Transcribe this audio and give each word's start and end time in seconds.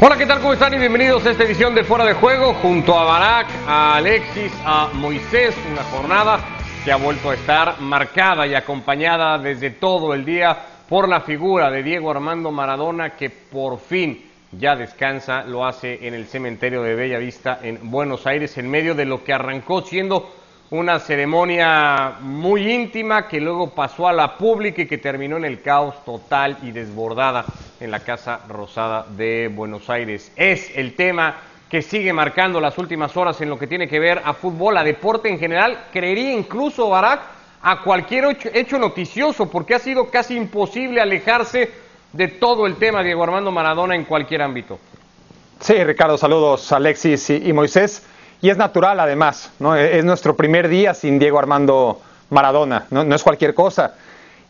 Hola, 0.00 0.16
¿qué 0.16 0.26
tal? 0.26 0.38
¿Cómo 0.38 0.52
están? 0.52 0.72
Y 0.74 0.78
bienvenidos 0.78 1.26
a 1.26 1.32
esta 1.32 1.42
edición 1.42 1.74
de 1.74 1.82
Fuera 1.82 2.04
de 2.04 2.12
Juego 2.12 2.54
junto 2.54 2.96
a 2.96 3.02
Barak, 3.02 3.48
a 3.66 3.96
Alexis, 3.96 4.52
a 4.64 4.90
Moisés. 4.94 5.56
Una 5.72 5.82
jornada 5.82 6.38
que 6.84 6.92
ha 6.92 6.96
vuelto 6.96 7.30
a 7.30 7.34
estar 7.34 7.80
marcada 7.80 8.46
y 8.46 8.54
acompañada 8.54 9.38
desde 9.38 9.70
todo 9.70 10.14
el 10.14 10.24
día 10.24 10.56
por 10.88 11.08
la 11.08 11.22
figura 11.22 11.68
de 11.72 11.82
Diego 11.82 12.12
Armando 12.12 12.52
Maradona 12.52 13.16
que 13.16 13.28
por 13.28 13.80
fin 13.80 14.24
ya 14.52 14.76
descansa, 14.76 15.42
lo 15.42 15.66
hace 15.66 16.06
en 16.06 16.14
el 16.14 16.26
cementerio 16.26 16.80
de 16.84 16.94
Bella 16.94 17.18
Vista 17.18 17.58
en 17.60 17.90
Buenos 17.90 18.24
Aires 18.24 18.56
en 18.56 18.70
medio 18.70 18.94
de 18.94 19.04
lo 19.04 19.24
que 19.24 19.32
arrancó 19.32 19.80
siendo 19.80 20.32
una 20.70 21.00
ceremonia 21.00 22.16
muy 22.20 22.70
íntima 22.70 23.26
que 23.26 23.40
luego 23.40 23.70
pasó 23.70 24.06
a 24.06 24.12
la 24.12 24.36
pública 24.36 24.82
y 24.82 24.86
que 24.86 24.98
terminó 24.98 25.38
en 25.38 25.46
el 25.46 25.62
caos 25.62 26.04
total 26.04 26.58
y 26.62 26.72
desbordada 26.72 27.44
en 27.80 27.90
la 27.90 28.00
Casa 28.00 28.40
Rosada 28.48 29.06
de 29.08 29.48
Buenos 29.48 29.88
Aires. 29.88 30.30
Es 30.36 30.70
el 30.76 30.94
tema 30.94 31.36
que 31.70 31.80
sigue 31.80 32.12
marcando 32.12 32.60
las 32.60 32.76
últimas 32.76 33.16
horas 33.16 33.40
en 33.40 33.48
lo 33.48 33.58
que 33.58 33.66
tiene 33.66 33.88
que 33.88 33.98
ver 33.98 34.20
a 34.24 34.34
fútbol, 34.34 34.76
a 34.76 34.84
deporte 34.84 35.30
en 35.30 35.38
general, 35.38 35.86
creería 35.92 36.32
incluso, 36.32 36.90
Barak, 36.90 37.20
a 37.62 37.82
cualquier 37.82 38.36
hecho, 38.52 38.78
noticioso, 38.78 39.50
porque 39.50 39.74
ha 39.74 39.78
sido 39.78 40.10
casi 40.10 40.36
imposible 40.36 41.00
alejarse 41.00 41.70
de 42.12 42.28
todo 42.28 42.66
el 42.66 42.76
tema 42.76 43.02
Diego 43.02 43.22
Armando 43.22 43.50
Maradona 43.50 43.94
en 43.94 44.04
cualquier 44.04 44.42
ámbito. 44.42 44.78
Sí, 45.60 45.82
Ricardo, 45.82 46.16
saludos 46.16 46.70
Alexis 46.72 47.30
y 47.30 47.52
Moisés. 47.52 48.06
Y 48.40 48.50
es 48.50 48.56
natural 48.56 49.00
además, 49.00 49.50
¿no? 49.58 49.76
E-, 49.76 49.98
es 49.98 50.04
nuestro 50.04 50.36
primer 50.36 50.68
día 50.68 50.94
sin 50.94 51.18
Diego 51.18 51.38
Armando 51.38 52.00
Maradona, 52.30 52.86
no, 52.90 53.02
es 53.14 53.22
cualquier 53.22 53.54
cosa. 53.54 53.94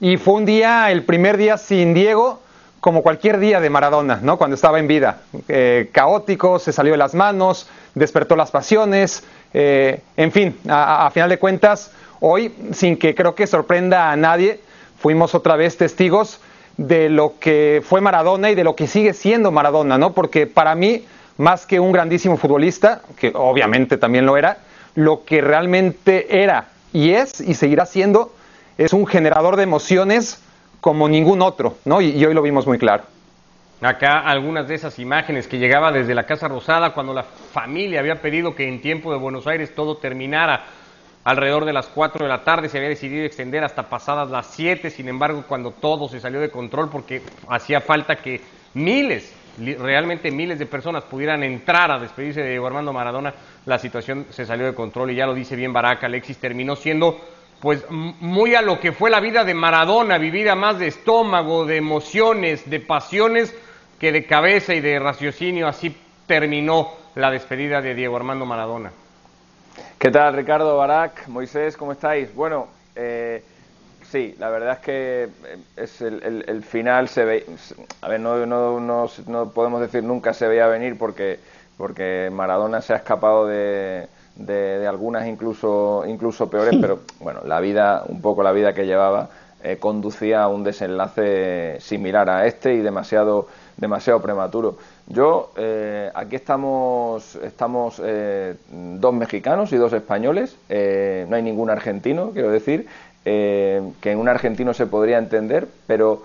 Y 0.01 0.17
fue 0.17 0.35
un 0.35 0.45
día, 0.45 0.91
el 0.91 1.05
primer 1.05 1.37
día 1.37 1.57
sin 1.59 1.95
Diego, 1.95 2.41
como 2.81 3.03
cualquier 3.03 3.39
día 3.39 3.61
de 3.61 3.71
Maradona, 3.71 4.21
¿no? 4.23 4.37
cuando 4.37 4.55
estaba 4.55 4.79
en 4.79 4.87
vida. 4.87 5.21
Eh, 5.49 5.91
caótico, 5.93 6.59
se 6.59 6.73
salió 6.73 6.93
de 6.93 6.99
las 6.99 7.15
manos, 7.15 7.69
despertó 7.95 8.37
las 8.37 8.51
pasiones, 8.51 9.25
eh, 9.53 10.01
en 10.17 10.31
fin, 10.31 10.57
a, 10.69 11.07
a, 11.07 11.11
final 11.11 11.31
de 11.31 11.39
cuentas, 11.39 11.91
hoy, 12.21 12.55
sin 12.73 12.97
que 12.97 13.15
creo 13.15 13.35
que 13.35 13.47
sorprenda 13.47 14.13
a 14.13 14.17
nadie, 14.17 14.61
fuimos 14.99 15.35
otra 15.35 15.57
vez 15.57 15.77
testigos 15.77 16.41
de 16.77 17.09
lo 17.09 17.35
que 17.41 17.83
fue 17.85 18.01
Maradona 18.01 18.51
y 18.51 18.55
de 18.55 18.65
lo 18.65 18.77
que 18.77 18.87
sigue 18.87 19.13
siendo 19.13 19.51
Maradona, 19.51 19.99
¿no? 19.99 20.13
Porque 20.13 20.47
para 20.47 20.75
mí 20.77 21.05
más 21.39 21.67
que 21.67 21.81
un 21.81 21.93
grandísimo 21.93 22.37
futbolista, 22.37 23.01
que 23.17 23.33
obviamente 23.35 23.97
también 23.97 24.27
lo 24.27 24.37
era, 24.37 24.59
lo 24.95 25.25
que 25.25 25.41
realmente 25.41 26.43
era 26.43 26.69
y 26.93 27.11
es 27.11 27.41
y 27.41 27.55
seguirá 27.55 27.87
siendo 27.87 28.33
es 28.77 28.93
un 28.93 29.07
generador 29.07 29.57
de 29.57 29.63
emociones 29.63 30.43
como 30.81 31.09
ningún 31.09 31.43
otro, 31.43 31.77
¿no? 31.85 32.01
Y, 32.01 32.25
hoy 32.25 32.35
lo 32.35 32.43
vimos 32.43 32.67
muy 32.67 32.79
claro. 32.79 33.05
Acá 33.81 34.21
algunas 34.21 34.67
de 34.69 34.75
esas 34.75 34.99
imágenes 34.99 35.47
que 35.47 35.59
llegaba 35.59 35.93
desde 35.93 36.15
la 36.15 36.27
Casa 36.27 36.49
Rosada 36.49 36.95
cuando 36.95 37.15
la 37.15 37.23
familia 37.23 38.01
había 38.01 38.21
pedido 38.21 38.55
que 38.55 38.67
en 38.69 38.81
tiempo 38.81 39.13
de 39.13 39.19
Buenos 39.19 39.47
Aires 39.47 39.75
todo 39.75 39.97
terminara 39.97 40.65
alrededor 41.25 41.65
de 41.65 41.73
las 41.73 41.87
4 41.87 42.25
de 42.25 42.29
la 42.29 42.43
tarde, 42.43 42.69
se 42.69 42.79
había 42.79 42.89
decidido 42.89 43.25
extender 43.25 43.63
hasta 43.63 43.89
pasadas 43.89 44.31
las 44.31 44.47
7, 44.49 44.91
sin 44.91 45.09
embargo 45.09 45.45
cuando 45.47 45.73
todo 45.73 46.09
se 46.09 46.21
salió 46.21 46.41
de 46.41 46.51
control 46.51 46.89
porque 46.89 47.23
hacía 47.49 47.81
falta 47.81 48.17
que 48.17 48.41
miles 48.75 49.33
realmente 49.79 50.31
miles 50.31 50.59
de 50.59 50.67
personas 50.67 51.05
pudieran 51.05 51.43
entrar 51.43 51.91
a 51.91 51.99
despedirse 51.99 52.43
de 52.43 52.51
Diego 52.51 52.67
Armando 52.67 52.93
Maradona, 52.93 53.35
la 53.67 53.79
situación 53.79 54.27
se 54.31 54.47
salió 54.47 54.67
de 54.67 54.75
control 54.75 55.11
y 55.11 55.17
ya 55.17 55.27
lo 55.27 55.35
dice 55.35 55.57
bien 55.57 55.73
Baraca, 55.73 56.07
Alexis 56.07 56.39
terminó 56.39 56.77
siendo 56.77 57.21
pues 57.61 57.85
muy 57.91 58.55
a 58.55 58.63
lo 58.63 58.79
que 58.79 58.93
fue 58.93 59.11
la 59.11 59.21
vida 59.21 59.45
de 59.45 59.55
Maradona, 59.55 60.17
vivida 60.19 60.55
más 60.55 60.79
de 60.79 60.87
estómago, 60.87 61.65
de 61.67 61.77
emociones, 61.77 62.69
de 62.71 62.79
pasiones, 62.81 63.55
que 63.99 64.13
de 64.13 64.27
cabeza 64.27 64.75
y 64.75 64.81
de 64.81 64.99
raciocinio, 65.01 65.67
así 65.67 65.97
terminó 66.27 66.91
la 67.17 67.31
despedida 67.31 67.81
de 67.81 67.95
Diego 67.95 68.17
Armando 68.17 68.47
Maradona. 68.47 68.93
¿Qué 69.99 70.11
tal 70.11 70.35
Ricardo, 70.35 70.77
Barack, 70.77 71.27
Moisés, 71.27 71.77
cómo 71.77 71.93
estáis? 71.93 72.33
Bueno, 72.33 72.69
eh, 72.95 73.43
Sí, 74.11 74.35
la 74.39 74.49
verdad 74.49 74.73
es 74.75 74.79
que 74.79 75.23
eh, 75.25 75.59
es 75.77 76.01
el, 76.01 76.23
el, 76.23 76.45
el 76.49 76.63
final 76.63 77.09
se 77.09 77.25
ve, 77.25 77.47
a 78.01 78.09
ver, 78.09 78.21
no, 78.21 78.47
no, 78.47 78.81
no, 78.81 79.07
no, 79.27 79.51
podemos 79.51 79.81
decir 79.83 80.03
nunca 80.03 80.33
se 80.33 80.49
veía 80.49 80.67
venir 80.67 80.97
porque, 80.97 81.39
porque 81.77 82.31
Maradona 82.33 82.81
se 82.81 82.95
ha 82.95 82.97
escapado 82.97 83.47
de, 83.47 84.09
de, 84.37 84.79
de 84.79 84.87
algunas 84.87 85.27
incluso, 85.27 86.05
incluso 86.07 86.49
peores, 86.49 86.75
pero 86.81 87.01
bueno, 87.21 87.41
la 87.45 87.61
vida, 87.61 88.03
un 88.09 88.23
poco 88.23 88.43
la 88.43 88.53
vida 88.53 88.73
que 88.73 88.87
llevaba, 88.87 89.29
eh, 89.63 89.77
conducía 89.79 90.43
a 90.45 90.49
un 90.49 90.65
desenlace 90.65 91.77
similar 91.81 92.31
a 92.31 92.47
este 92.47 92.75
y 92.75 92.79
demasiado, 92.79 93.49
demasiado 93.77 94.23
prematuro. 94.23 94.79
Yo, 95.07 95.53
eh, 95.57 96.11
aquí 96.15 96.37
estamos, 96.37 97.35
estamos 97.37 98.01
eh, 98.05 98.55
dos 98.71 99.15
mexicanos 99.15 99.73
y 99.73 99.77
dos 99.77 99.93
españoles, 99.93 100.57
eh, 100.69 101.27
no 101.29 101.37
hay 101.37 101.43
ningún 101.43 101.71
argentino, 101.71 102.31
quiero 102.33 102.51
decir, 102.51 102.87
eh, 103.25 103.83
que 104.01 104.13
en 104.13 104.19
un 104.19 104.29
argentino 104.29 104.73
se 104.73 104.87
podría 104.87 105.19
entender, 105.19 105.69
pero 105.87 106.23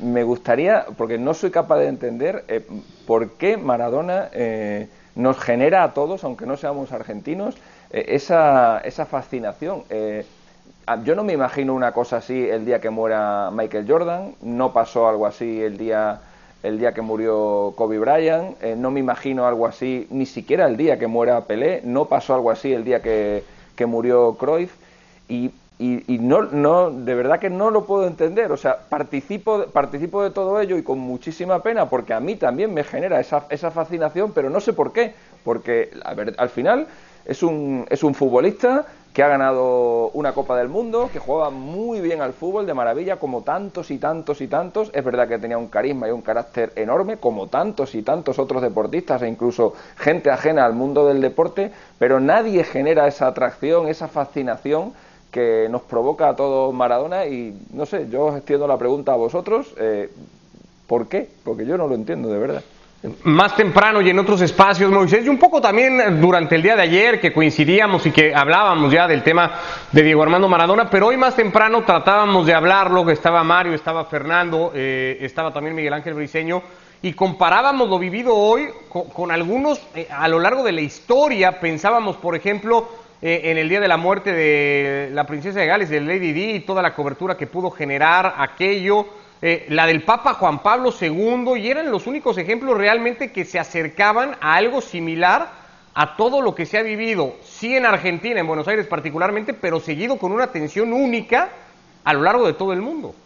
me 0.00 0.22
gustaría, 0.22 0.86
porque 0.96 1.18
no 1.18 1.34
soy 1.34 1.50
capaz 1.50 1.78
de 1.78 1.88
entender 1.88 2.44
eh, 2.48 2.64
por 3.06 3.32
qué 3.32 3.56
Maradona 3.56 4.28
eh, 4.32 4.88
nos 5.16 5.38
genera 5.38 5.82
a 5.82 5.94
todos, 5.94 6.22
aunque 6.24 6.46
no 6.46 6.56
seamos 6.56 6.92
argentinos, 6.92 7.56
esa, 7.90 8.78
esa, 8.80 9.06
fascinación. 9.06 9.82
Yo 11.04 11.14
no 11.14 11.24
me 11.24 11.32
imagino 11.32 11.74
una 11.74 11.92
cosa 11.92 12.18
así 12.18 12.48
el 12.48 12.64
día 12.64 12.80
que 12.80 12.90
muera 12.90 13.50
Michael 13.50 13.86
Jordan, 13.88 14.34
no 14.42 14.72
pasó 14.72 15.08
algo 15.08 15.26
así 15.26 15.62
el 15.62 15.78
día, 15.78 16.20
el 16.62 16.78
día 16.78 16.92
que 16.92 17.00
murió 17.00 17.72
Kobe 17.76 17.98
Bryant, 17.98 18.62
no 18.76 18.90
me 18.90 19.00
imagino 19.00 19.46
algo 19.46 19.66
así 19.66 20.06
ni 20.10 20.26
siquiera 20.26 20.66
el 20.66 20.76
día 20.76 20.98
que 20.98 21.06
muera 21.06 21.40
Pelé, 21.46 21.80
no 21.82 22.04
pasó 22.04 22.34
algo 22.34 22.50
así 22.50 22.72
el 22.72 22.84
día 22.84 23.00
que, 23.00 23.42
que 23.74 23.86
murió 23.86 24.34
Cruyff. 24.34 24.74
Y 25.30 25.50
y, 25.78 26.12
y 26.12 26.18
no, 26.18 26.42
no, 26.42 26.90
de 26.90 27.14
verdad 27.14 27.38
que 27.38 27.50
no 27.50 27.70
lo 27.70 27.84
puedo 27.84 28.06
entender. 28.06 28.50
O 28.50 28.56
sea, 28.56 28.78
participo, 28.88 29.66
participo 29.66 30.22
de 30.22 30.30
todo 30.30 30.60
ello 30.60 30.76
y 30.76 30.82
con 30.82 30.98
muchísima 30.98 31.62
pena 31.62 31.88
porque 31.88 32.14
a 32.14 32.20
mí 32.20 32.36
también 32.36 32.74
me 32.74 32.82
genera 32.82 33.20
esa, 33.20 33.46
esa 33.48 33.70
fascinación, 33.70 34.32
pero 34.32 34.50
no 34.50 34.60
sé 34.60 34.72
por 34.72 34.92
qué. 34.92 35.14
Porque 35.44 35.90
al 36.36 36.48
final 36.48 36.88
es 37.24 37.42
un, 37.42 37.86
es 37.90 38.02
un 38.02 38.14
futbolista 38.14 38.86
que 39.12 39.22
ha 39.22 39.28
ganado 39.28 40.10
una 40.10 40.32
Copa 40.32 40.56
del 40.56 40.68
Mundo, 40.68 41.10
que 41.12 41.18
juega 41.18 41.50
muy 41.50 42.00
bien 42.00 42.20
al 42.20 42.32
fútbol 42.32 42.66
de 42.66 42.74
maravilla, 42.74 43.16
como 43.16 43.42
tantos 43.42 43.90
y 43.90 43.98
tantos 43.98 44.40
y 44.40 44.48
tantos. 44.48 44.90
Es 44.92 45.04
verdad 45.04 45.28
que 45.28 45.38
tenía 45.38 45.58
un 45.58 45.68
carisma 45.68 46.08
y 46.08 46.10
un 46.10 46.22
carácter 46.22 46.72
enorme, 46.76 47.16
como 47.16 47.46
tantos 47.46 47.94
y 47.94 48.02
tantos 48.02 48.38
otros 48.38 48.62
deportistas 48.62 49.22
e 49.22 49.28
incluso 49.28 49.74
gente 49.96 50.30
ajena 50.30 50.64
al 50.64 50.74
mundo 50.74 51.06
del 51.06 51.20
deporte, 51.20 51.72
pero 51.98 52.20
nadie 52.20 52.64
genera 52.64 53.06
esa 53.06 53.26
atracción, 53.28 53.88
esa 53.88 54.08
fascinación 54.08 54.92
que 55.30 55.68
nos 55.70 55.82
provoca 55.82 56.28
a 56.28 56.36
todos 56.36 56.72
Maradona 56.74 57.26
y 57.26 57.54
no 57.72 57.86
sé, 57.86 58.08
yo 58.10 58.26
os 58.26 58.36
extiendo 58.36 58.66
la 58.66 58.78
pregunta 58.78 59.12
a 59.12 59.16
vosotros, 59.16 59.74
eh, 59.78 60.10
¿por 60.86 61.08
qué? 61.08 61.28
Porque 61.44 61.66
yo 61.66 61.76
no 61.76 61.86
lo 61.86 61.94
entiendo 61.94 62.28
de 62.28 62.38
verdad. 62.38 62.62
Más 63.22 63.54
temprano 63.54 64.00
y 64.00 64.10
en 64.10 64.18
otros 64.18 64.40
espacios, 64.40 64.90
Moisés, 64.90 65.24
y 65.24 65.28
un 65.28 65.38
poco 65.38 65.60
también 65.60 66.20
durante 66.20 66.56
el 66.56 66.62
día 66.62 66.74
de 66.74 66.82
ayer 66.82 67.20
que 67.20 67.32
coincidíamos 67.32 68.04
y 68.06 68.10
que 68.10 68.34
hablábamos 68.34 68.92
ya 68.92 69.06
del 69.06 69.22
tema 69.22 69.52
de 69.92 70.02
Diego 70.02 70.24
Armando 70.24 70.48
Maradona, 70.48 70.90
pero 70.90 71.06
hoy 71.06 71.16
más 71.16 71.36
temprano 71.36 71.84
tratábamos 71.84 72.44
de 72.44 72.54
hablarlo, 72.54 73.06
que 73.06 73.12
estaba 73.12 73.44
Mario, 73.44 73.74
estaba 73.74 74.04
Fernando, 74.06 74.72
eh, 74.74 75.18
estaba 75.20 75.52
también 75.52 75.76
Miguel 75.76 75.92
Ángel 75.92 76.14
Briceño, 76.14 76.60
y 77.00 77.12
comparábamos 77.12 77.88
lo 77.88 78.00
vivido 78.00 78.34
hoy 78.34 78.68
con, 78.88 79.04
con 79.10 79.30
algunos 79.30 79.80
eh, 79.94 80.08
a 80.10 80.26
lo 80.26 80.40
largo 80.40 80.64
de 80.64 80.72
la 80.72 80.80
historia, 80.80 81.60
pensábamos, 81.60 82.16
por 82.16 82.34
ejemplo, 82.34 82.88
eh, 83.20 83.42
en 83.44 83.58
el 83.58 83.68
día 83.68 83.80
de 83.80 83.88
la 83.88 83.96
muerte 83.96 84.32
de 84.32 85.10
la 85.12 85.26
princesa 85.26 85.58
de 85.60 85.66
Gales, 85.66 85.88
de 85.88 86.00
Lady 86.00 86.32
Di, 86.32 86.50
y 86.52 86.60
toda 86.60 86.82
la 86.82 86.94
cobertura 86.94 87.36
que 87.36 87.46
pudo 87.46 87.70
generar 87.70 88.34
aquello, 88.38 89.06
eh, 89.42 89.66
la 89.70 89.86
del 89.86 90.02
Papa 90.02 90.34
Juan 90.34 90.60
Pablo 90.60 90.94
II, 90.98 91.60
y 91.60 91.68
eran 91.68 91.90
los 91.90 92.06
únicos 92.06 92.38
ejemplos 92.38 92.76
realmente 92.76 93.32
que 93.32 93.44
se 93.44 93.58
acercaban 93.58 94.36
a 94.40 94.54
algo 94.54 94.80
similar 94.80 95.50
a 95.94 96.16
todo 96.16 96.42
lo 96.42 96.54
que 96.54 96.64
se 96.64 96.78
ha 96.78 96.82
vivido, 96.82 97.34
sí 97.42 97.76
en 97.76 97.84
Argentina, 97.84 98.38
en 98.38 98.46
Buenos 98.46 98.68
Aires 98.68 98.86
particularmente, 98.86 99.52
pero 99.52 99.80
seguido 99.80 100.16
con 100.16 100.30
una 100.30 100.44
atención 100.44 100.92
única 100.92 101.48
a 102.04 102.14
lo 102.14 102.22
largo 102.22 102.46
de 102.46 102.52
todo 102.52 102.72
el 102.72 102.80
mundo. 102.80 103.16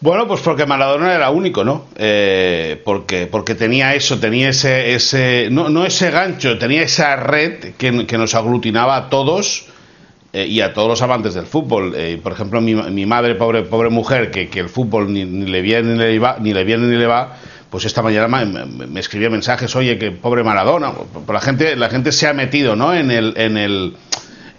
Bueno, 0.00 0.28
pues 0.28 0.42
porque 0.42 0.66
Maradona 0.66 1.14
era 1.14 1.30
único, 1.30 1.64
¿no? 1.64 1.86
Eh, 1.96 2.80
porque, 2.84 3.26
porque 3.26 3.54
tenía 3.54 3.94
eso, 3.94 4.20
tenía 4.20 4.50
ese, 4.50 4.94
ese 4.94 5.48
no, 5.50 5.70
no 5.70 5.86
ese 5.86 6.10
gancho, 6.10 6.58
tenía 6.58 6.82
esa 6.82 7.16
red 7.16 7.74
que, 7.78 8.06
que 8.06 8.18
nos 8.18 8.34
aglutinaba 8.34 8.96
a 8.96 9.08
todos 9.08 9.66
eh, 10.34 10.46
y 10.46 10.60
a 10.60 10.74
todos 10.74 10.88
los 10.88 11.00
amantes 11.00 11.32
del 11.32 11.46
fútbol. 11.46 11.94
Eh, 11.96 12.20
por 12.22 12.32
ejemplo, 12.32 12.60
mi, 12.60 12.74
mi, 12.74 13.06
madre, 13.06 13.36
pobre, 13.36 13.62
pobre 13.62 13.88
mujer, 13.88 14.30
que, 14.30 14.50
que 14.50 14.60
el 14.60 14.68
fútbol 14.68 15.10
ni, 15.10 15.24
ni, 15.24 15.46
le 15.46 15.62
viene 15.62 15.94
ni 15.94 15.98
le 15.98 16.18
va, 16.18 16.36
ni 16.40 16.52
le 16.52 16.64
viene 16.64 16.86
ni 16.88 16.96
le 16.96 17.06
va, 17.06 17.34
pues 17.70 17.86
esta 17.86 18.02
mañana 18.02 18.28
me, 18.28 18.86
me 18.86 19.00
escribía 19.00 19.30
mensajes, 19.30 19.74
oye, 19.76 19.98
que 19.98 20.10
pobre 20.10 20.44
Maradona. 20.44 20.92
La 21.26 21.40
gente, 21.40 21.74
la 21.74 21.88
gente 21.88 22.12
se 22.12 22.28
ha 22.28 22.34
metido, 22.34 22.76
¿no? 22.76 22.92
En 22.92 23.10
el, 23.10 23.32
en 23.38 23.56
el 23.56 23.94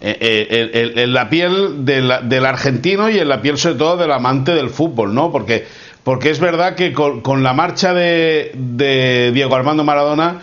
en, 0.02 1.00
en, 1.00 1.14
la 1.14 1.30
piel 1.30 1.86
del, 1.86 2.12
del, 2.24 2.46
argentino 2.46 3.10
y 3.10 3.20
en 3.20 3.30
la 3.30 3.42
piel 3.42 3.58
sobre 3.58 3.76
todo 3.76 3.98
del 3.98 4.12
amante 4.12 4.54
del 4.54 4.70
fútbol, 4.70 5.14
¿no? 5.14 5.32
Porque, 5.32 5.66
porque 6.04 6.30
es 6.30 6.40
verdad 6.40 6.76
que 6.76 6.94
con, 6.94 7.44
la 7.44 7.54
marcha 7.54 7.94
de, 7.94 9.32
Diego 9.34 9.56
Armando 9.56 9.84
Maradona, 9.84 10.42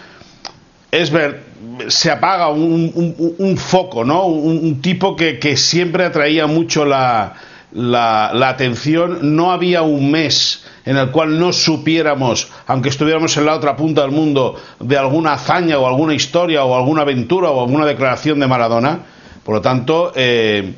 es 0.90 1.10
ver, 1.10 1.42
se 1.88 2.10
apaga 2.10 2.48
un, 2.48 3.56
foco, 3.56 4.04
¿no? 4.04 4.26
Un, 4.26 4.80
tipo 4.80 5.16
que, 5.16 5.38
que, 5.38 5.56
siempre 5.56 6.04
atraía 6.04 6.46
mucho 6.46 6.84
la, 6.84 7.34
la, 7.72 8.32
la 8.34 8.48
atención. 8.48 9.36
No 9.36 9.52
había 9.52 9.82
un 9.82 10.10
mes 10.10 10.64
en 10.84 10.96
el 10.96 11.10
cual 11.10 11.38
no 11.38 11.52
supiéramos, 11.52 12.50
aunque 12.66 12.90
estuviéramos 12.90 13.36
en 13.36 13.46
la 13.46 13.54
otra 13.54 13.76
punta 13.76 14.02
del 14.02 14.10
mundo, 14.10 14.60
de 14.80 14.98
alguna 14.98 15.34
hazaña 15.34 15.78
o 15.78 15.86
alguna 15.86 16.14
historia 16.14 16.64
o 16.64 16.76
alguna 16.76 17.02
aventura 17.02 17.50
o 17.50 17.62
alguna 17.62 17.86
declaración 17.86 18.38
de 18.40 18.46
Maradona. 18.46 19.13
Por 19.44 19.54
lo 19.54 19.60
tanto, 19.60 20.12
eh, 20.14 20.74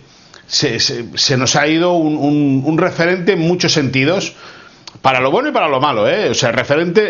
se, 0.47 1.37
nos 1.37 1.57
ha 1.57 1.67
ido 1.67 1.95
un, 1.95 2.79
referente 2.79 3.33
en 3.33 3.41
muchos 3.41 3.73
sentidos, 3.73 4.35
para 5.03 5.21
lo 5.21 5.31
bueno 5.31 5.51
y 5.51 5.53
para 5.53 5.69
lo 5.69 5.81
malo, 5.81 6.09
¿eh? 6.09 6.31
O 6.31 6.35
sea, 6.35 6.53
referente 6.53 7.03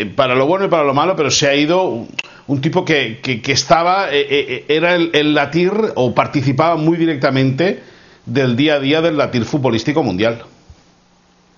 eh, 0.00 0.06
para 0.06 0.34
lo 0.34 0.46
bueno 0.46 0.66
y 0.66 0.68
para 0.68 0.84
lo 0.84 0.94
malo, 0.94 1.14
pero 1.16 1.30
se 1.30 1.48
ha 1.48 1.54
ido 1.54 2.06
un, 2.46 2.60
tipo 2.60 2.84
que, 2.84 3.20
estaba, 3.46 4.10
era 4.10 4.94
el, 4.94 5.10
el, 5.12 5.34
latir 5.34 5.72
o 5.96 6.14
participaba 6.14 6.76
muy 6.76 6.96
directamente 6.96 7.82
del 8.24 8.56
día 8.56 8.74
a 8.74 8.80
día 8.80 9.02
del 9.02 9.16
latir 9.16 9.44
futbolístico 9.44 10.02
mundial. 10.02 10.44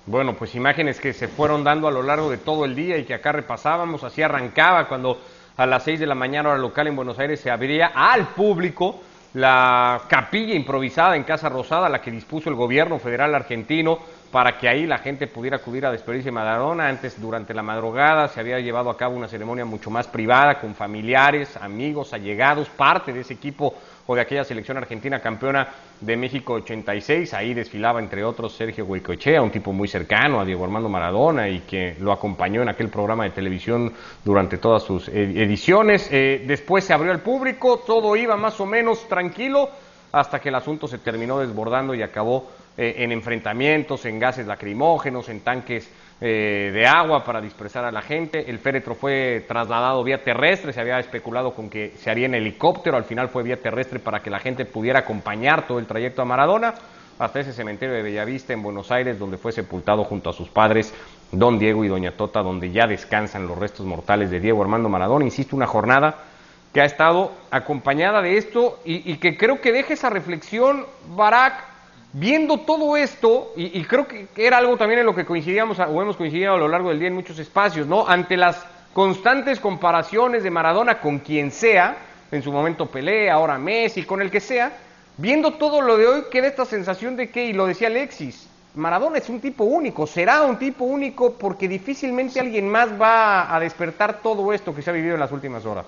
Bueno, 0.06 0.34
pues 0.34 0.54
imágenes 0.54 1.00
que 1.00 1.14
se 1.14 1.28
fueron 1.28 1.64
dando 1.64 1.88
a 1.88 1.90
lo 1.90 2.02
largo 2.02 2.30
de 2.30 2.36
todo 2.36 2.66
el 2.66 2.74
día 2.74 2.98
y 2.98 3.04
que 3.04 3.14
acá 3.14 3.32
repasábamos, 3.32 4.04
así 4.04 4.20
arrancaba 4.20 4.86
cuando 4.86 5.18
a 5.56 5.64
las 5.64 5.82
6 5.84 6.00
de 6.00 6.06
la 6.06 6.14
mañana 6.14 6.50
hora 6.50 6.58
local 6.58 6.88
en 6.88 6.96
Buenos 6.96 7.18
Aires 7.18 7.40
se 7.40 7.50
abría 7.50 7.86
al 7.86 8.28
público 8.28 9.00
la 9.34 10.02
capilla 10.08 10.54
improvisada 10.54 11.16
en 11.16 11.24
Casa 11.24 11.48
Rosada, 11.48 11.88
la 11.88 12.00
que 12.00 12.10
dispuso 12.10 12.48
el 12.48 12.54
gobierno 12.54 12.98
federal 12.98 13.34
argentino 13.34 13.98
para 14.30 14.56
que 14.58 14.68
ahí 14.68 14.86
la 14.86 14.98
gente 14.98 15.26
pudiera 15.26 15.56
acudir 15.58 15.86
a 15.86 15.92
despedirse 15.92 16.26
de 16.26 16.32
Maradona. 16.32 16.88
Antes, 16.88 17.20
durante 17.20 17.52
la 17.52 17.62
madrugada, 17.62 18.28
se 18.28 18.40
había 18.40 18.60
llevado 18.60 18.90
a 18.90 18.96
cabo 18.96 19.16
una 19.16 19.28
ceremonia 19.28 19.64
mucho 19.64 19.90
más 19.90 20.06
privada 20.06 20.60
con 20.60 20.74
familiares, 20.74 21.56
amigos, 21.56 22.12
allegados, 22.12 22.68
parte 22.68 23.12
de 23.12 23.20
ese 23.20 23.34
equipo 23.34 23.74
o 24.06 24.14
de 24.14 24.20
aquella 24.20 24.44
selección 24.44 24.76
argentina 24.76 25.20
campeona 25.20 25.68
de 26.00 26.16
México 26.16 26.54
86. 26.54 27.32
Ahí 27.34 27.54
desfilaba, 27.54 28.00
entre 28.00 28.24
otros, 28.24 28.54
Sergio 28.54 28.84
Huicochea, 28.84 29.40
un 29.40 29.50
tipo 29.50 29.72
muy 29.72 29.88
cercano 29.88 30.40
a 30.40 30.44
Diego 30.44 30.64
Armando 30.64 30.88
Maradona 30.88 31.48
y 31.48 31.60
que 31.60 31.96
lo 32.00 32.12
acompañó 32.12 32.62
en 32.62 32.68
aquel 32.68 32.88
programa 32.88 33.24
de 33.24 33.30
televisión 33.30 33.92
durante 34.24 34.58
todas 34.58 34.82
sus 34.82 35.08
ediciones. 35.08 36.08
Eh, 36.10 36.44
después 36.46 36.84
se 36.84 36.92
abrió 36.92 37.12
al 37.12 37.20
público, 37.20 37.82
todo 37.86 38.16
iba 38.16 38.36
más 38.36 38.60
o 38.60 38.66
menos 38.66 39.08
tranquilo 39.08 39.70
hasta 40.12 40.38
que 40.38 40.48
el 40.48 40.54
asunto 40.54 40.86
se 40.86 40.98
terminó 40.98 41.40
desbordando 41.40 41.92
y 41.94 42.02
acabó 42.02 42.48
eh, 42.76 42.96
en 42.98 43.10
enfrentamientos, 43.10 44.04
en 44.04 44.18
gases 44.18 44.46
lacrimógenos, 44.46 45.28
en 45.28 45.40
tanques 45.40 45.90
eh, 46.26 46.70
de 46.72 46.86
agua 46.86 47.22
para 47.22 47.38
dispersar 47.42 47.84
a 47.84 47.92
la 47.92 48.00
gente. 48.00 48.48
El 48.48 48.58
féretro 48.58 48.94
fue 48.94 49.44
trasladado 49.46 50.02
vía 50.02 50.24
terrestre, 50.24 50.72
se 50.72 50.80
había 50.80 50.98
especulado 50.98 51.54
con 51.54 51.68
que 51.68 51.92
se 51.98 52.10
haría 52.10 52.24
en 52.24 52.34
helicóptero, 52.34 52.96
al 52.96 53.04
final 53.04 53.28
fue 53.28 53.42
vía 53.42 53.60
terrestre 53.60 53.98
para 53.98 54.20
que 54.20 54.30
la 54.30 54.38
gente 54.38 54.64
pudiera 54.64 55.00
acompañar 55.00 55.66
todo 55.66 55.78
el 55.78 55.84
trayecto 55.84 56.22
a 56.22 56.24
Maradona 56.24 56.72
hasta 57.18 57.40
ese 57.40 57.52
cementerio 57.52 57.94
de 57.94 58.00
Bellavista 58.00 58.54
en 58.54 58.62
Buenos 58.62 58.90
Aires, 58.90 59.18
donde 59.18 59.36
fue 59.36 59.52
sepultado 59.52 60.02
junto 60.04 60.30
a 60.30 60.32
sus 60.32 60.48
padres, 60.48 60.94
don 61.30 61.58
Diego 61.58 61.84
y 61.84 61.88
doña 61.88 62.12
Tota, 62.12 62.42
donde 62.42 62.72
ya 62.72 62.86
descansan 62.86 63.46
los 63.46 63.58
restos 63.58 63.84
mortales 63.84 64.30
de 64.30 64.40
Diego 64.40 64.62
Armando 64.62 64.88
Maradona. 64.88 65.26
Insisto, 65.26 65.54
una 65.54 65.66
jornada 65.66 66.24
que 66.72 66.80
ha 66.80 66.86
estado 66.86 67.32
acompañada 67.50 68.22
de 68.22 68.38
esto 68.38 68.80
y, 68.86 69.12
y 69.12 69.18
que 69.18 69.36
creo 69.36 69.60
que 69.60 69.72
deja 69.72 69.92
esa 69.92 70.08
reflexión, 70.08 70.86
Barak, 71.14 71.73
viendo 72.14 72.58
todo 72.60 72.96
esto, 72.96 73.52
y, 73.56 73.82
creo 73.84 74.06
que 74.06 74.28
era 74.36 74.58
algo 74.58 74.76
también 74.76 75.00
en 75.00 75.06
lo 75.06 75.14
que 75.14 75.26
coincidíamos 75.26 75.78
o 75.80 76.00
hemos 76.00 76.16
coincidido 76.16 76.54
a 76.54 76.56
lo 76.56 76.68
largo 76.68 76.88
del 76.88 77.00
día 77.00 77.08
en 77.08 77.14
muchos 77.14 77.38
espacios, 77.38 77.86
¿no? 77.86 78.06
Ante 78.06 78.36
las 78.36 78.64
constantes 78.92 79.58
comparaciones 79.58 80.44
de 80.44 80.50
Maradona 80.50 81.00
con 81.00 81.18
quien 81.18 81.50
sea, 81.50 81.96
en 82.30 82.40
su 82.42 82.52
momento 82.52 82.86
Pelé, 82.86 83.30
ahora 83.30 83.58
Messi, 83.58 84.04
con 84.04 84.22
el 84.22 84.30
que 84.30 84.40
sea, 84.40 84.72
viendo 85.16 85.54
todo 85.54 85.80
lo 85.80 85.96
de 85.96 86.06
hoy 86.06 86.22
queda 86.30 86.46
esta 86.46 86.64
sensación 86.64 87.16
de 87.16 87.30
que, 87.30 87.46
y 87.46 87.52
lo 87.52 87.66
decía 87.66 87.88
Alexis, 87.88 88.48
Maradona 88.76 89.18
es 89.18 89.28
un 89.28 89.40
tipo 89.40 89.64
único, 89.64 90.06
será 90.06 90.42
un 90.42 90.56
tipo 90.56 90.84
único 90.84 91.32
porque 91.34 91.66
difícilmente 91.66 92.38
alguien 92.38 92.68
más 92.68 92.88
va 93.00 93.54
a 93.54 93.58
despertar 93.58 94.20
todo 94.22 94.52
esto 94.52 94.72
que 94.72 94.82
se 94.82 94.90
ha 94.90 94.92
vivido 94.92 95.14
en 95.14 95.20
las 95.20 95.32
últimas 95.32 95.66
horas. 95.66 95.86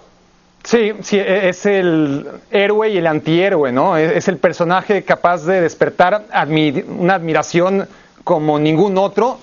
Sí, 0.67 0.95
sí, 1.01 1.17
e, 1.17 1.49
es 1.49 1.65
el 1.65 2.29
héroe 2.51 2.89
y 2.89 2.99
el 2.99 3.07
antihéroe, 3.07 3.71
¿no? 3.71 3.97
Es 3.97 4.27
el 4.27 4.39
personaje 4.39 5.05
capaz 5.05 5.45
de 5.45 5.61
despertar 5.61 6.25
una 6.89 7.15
admiración 7.15 7.87
como 8.25 8.59
ningún 8.59 8.99
otro, 8.99 9.39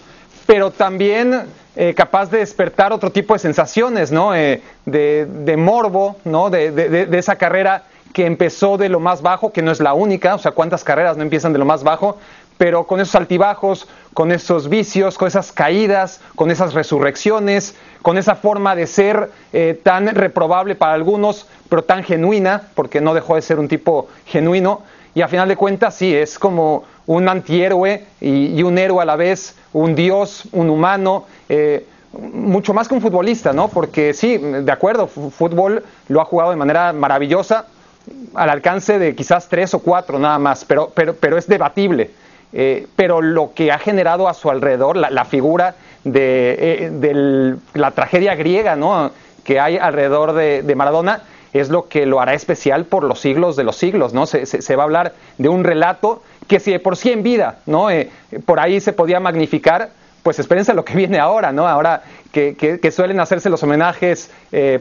pero 0.45 0.71
también 0.71 1.43
eh, 1.77 1.93
capaz 1.95 2.29
de 2.29 2.39
despertar 2.39 2.91
otro 2.91 3.09
tipo 3.09 3.33
de 3.33 3.39
sensaciones, 3.39 4.11
¿no? 4.11 4.35
Eh, 4.35 4.61
de, 4.85 5.55
morbo, 5.57 6.17
¿no? 6.25 6.49
De, 6.49 6.71
de, 6.71 7.17
esa 7.17 7.37
carrera 7.37 7.83
que 8.13 8.25
empezó 8.25 8.77
de 8.77 8.89
lo 8.89 8.99
más 8.99 9.21
bajo, 9.21 9.53
que 9.53 9.61
no 9.61 9.71
es 9.71 9.79
la 9.79 9.93
única, 9.93 10.35
o 10.35 10.39
sea, 10.39 10.51
cuántas 10.51 10.83
carreras 10.83 11.15
no 11.15 11.23
empiezan 11.23 11.53
de 11.53 11.59
lo 11.59 11.65
más 11.65 11.85
bajo, 11.85 12.17
pero 12.57 12.85
con 12.85 12.99
esos 12.99 13.15
altibajos, 13.15 13.87
con 14.13 14.31
esos 14.31 14.69
vicios, 14.69 15.17
con 15.17 15.27
esas 15.27 15.51
caídas, 15.51 16.21
con 16.35 16.51
esas 16.51 16.73
resurrecciones, 16.73 17.75
con 18.01 18.17
esa 18.17 18.35
forma 18.35 18.75
de 18.75 18.87
ser 18.87 19.31
eh, 19.53 19.79
tan 19.81 20.07
reprobable 20.07 20.75
para 20.75 20.93
algunos, 20.93 21.47
pero 21.69 21.83
tan 21.83 22.03
genuina, 22.03 22.63
porque 22.75 23.01
no 23.01 23.13
dejó 23.13 23.35
de 23.35 23.41
ser 23.41 23.59
un 23.59 23.67
tipo 23.67 24.07
genuino. 24.25 24.81
Y 25.15 25.21
a 25.21 25.27
final 25.27 25.47
de 25.47 25.55
cuentas, 25.55 25.95
sí, 25.95 26.13
es 26.13 26.39
como 26.39 26.83
un 27.05 27.27
antihéroe 27.27 28.05
y, 28.21 28.61
un 28.63 28.77
héroe 28.77 29.01
a 29.01 29.05
la 29.05 29.15
vez, 29.15 29.55
un 29.73 29.95
dios, 29.95 30.43
un 30.51 30.69
humano, 30.69 31.25
eh, 31.49 31.85
mucho 32.13 32.73
más 32.73 32.87
que 32.87 32.93
un 32.93 33.01
futbolista, 33.01 33.53
¿no? 33.53 33.67
Porque 33.67 34.13
sí, 34.13 34.37
de 34.37 34.71
acuerdo, 34.71 35.07
fútbol 35.07 35.83
lo 36.07 36.21
ha 36.21 36.25
jugado 36.25 36.51
de 36.51 36.57
manera 36.57 36.93
maravillosa, 36.93 37.65
al 38.33 38.49
alcance 38.49 38.99
de 38.99 39.15
quizás 39.15 39.47
tres 39.47 39.73
o 39.73 39.79
cuatro 39.79 40.19
nada 40.19 40.37
más, 40.37 40.65
pero, 40.65 40.91
pero, 40.93 41.15
pero 41.15 41.37
es 41.37 41.47
debatible. 41.47 42.11
Eh, 42.53 42.85
pero 42.95 43.21
lo 43.21 43.53
que 43.55 43.71
ha 43.71 43.79
generado 43.79 44.29
a 44.29 44.35
su 44.35 44.51
alrededor, 44.51 44.95
la, 44.95 45.25
figura 45.25 45.75
de, 46.03 46.55
eh, 46.59 47.55
la 47.73 47.91
tragedia 47.91 48.35
griega 48.35 48.75
¿no? 48.75 49.11
que 49.43 49.59
hay 49.59 49.77
alrededor 49.77 50.33
de, 50.33 50.75
Maradona, 50.75 51.23
es 51.51 51.69
lo 51.69 51.87
que 51.87 52.05
lo 52.05 52.19
hará 52.19 52.33
especial 52.35 52.85
por 52.85 53.03
los 53.03 53.19
siglos 53.19 53.55
de 53.55 53.63
los 53.63 53.75
siglos. 53.75 54.13
¿no? 54.13 54.27
Se, 54.27 54.75
va 54.75 54.83
a 54.83 54.85
hablar 54.85 55.13
de 55.39 55.49
un 55.49 55.63
relato 55.63 56.21
que 56.47 56.59
si 56.59 56.71
de 56.71 56.79
por 56.79 56.95
sí 56.95 57.11
en 57.11 57.23
vida, 57.23 57.57
¿no? 57.65 57.89
Eh, 57.89 58.11
por 58.45 58.59
ahí 58.59 58.79
se 58.79 58.93
podía 58.93 59.19
magnificar, 59.19 59.89
pues 60.21 60.37
espérense 60.39 60.73
lo 60.73 60.85
que 60.85 60.95
viene 60.95 61.19
ahora, 61.19 61.51
¿no? 61.51 61.67
ahora 61.67 62.03
que, 62.31 62.91
suelen 62.91 63.19
hacerse 63.19 63.49
los 63.49 63.63
homenajes 63.63 64.29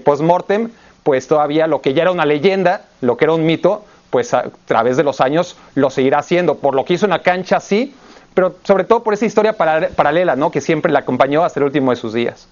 post-mortem, 0.05 0.71
pues 1.03 1.27
todavía 1.27 1.67
lo 1.67 1.81
que 1.81 1.95
ya 1.95 2.03
era 2.03 2.11
una 2.11 2.27
leyenda, 2.27 2.83
lo 3.01 3.17
que 3.17 3.25
era 3.25 3.35
un 3.35 3.45
mito, 3.45 3.85
pues 4.13 4.35
a 4.35 4.45
través 4.67 4.99
de 4.99 5.05
los 5.05 5.23
años 5.23 5.57
lo 5.75 5.89
seguirá 5.89 6.19
haciendo. 6.19 6.57
Por 6.57 6.75
lo 6.75 6.85
que 6.85 6.93
hizo 6.93 7.07
en 7.07 7.11
la 7.11 7.23
cancha, 7.23 7.61
sí, 7.61 7.95
pero 8.35 8.57
sobre 8.63 8.85
todo 8.85 9.03
por 9.03 9.15
esa 9.15 9.25
historia 9.25 9.55
paralela, 9.57 10.37
¿no? 10.37 10.51
Que 10.51 10.61
siempre 10.61 10.93
la 10.93 10.99
acompañó 10.99 11.43
hasta 11.43 11.61
el 11.61 11.65
último 11.65 11.93
de 11.93 11.97
sus 11.97 12.13
días. 12.13 12.47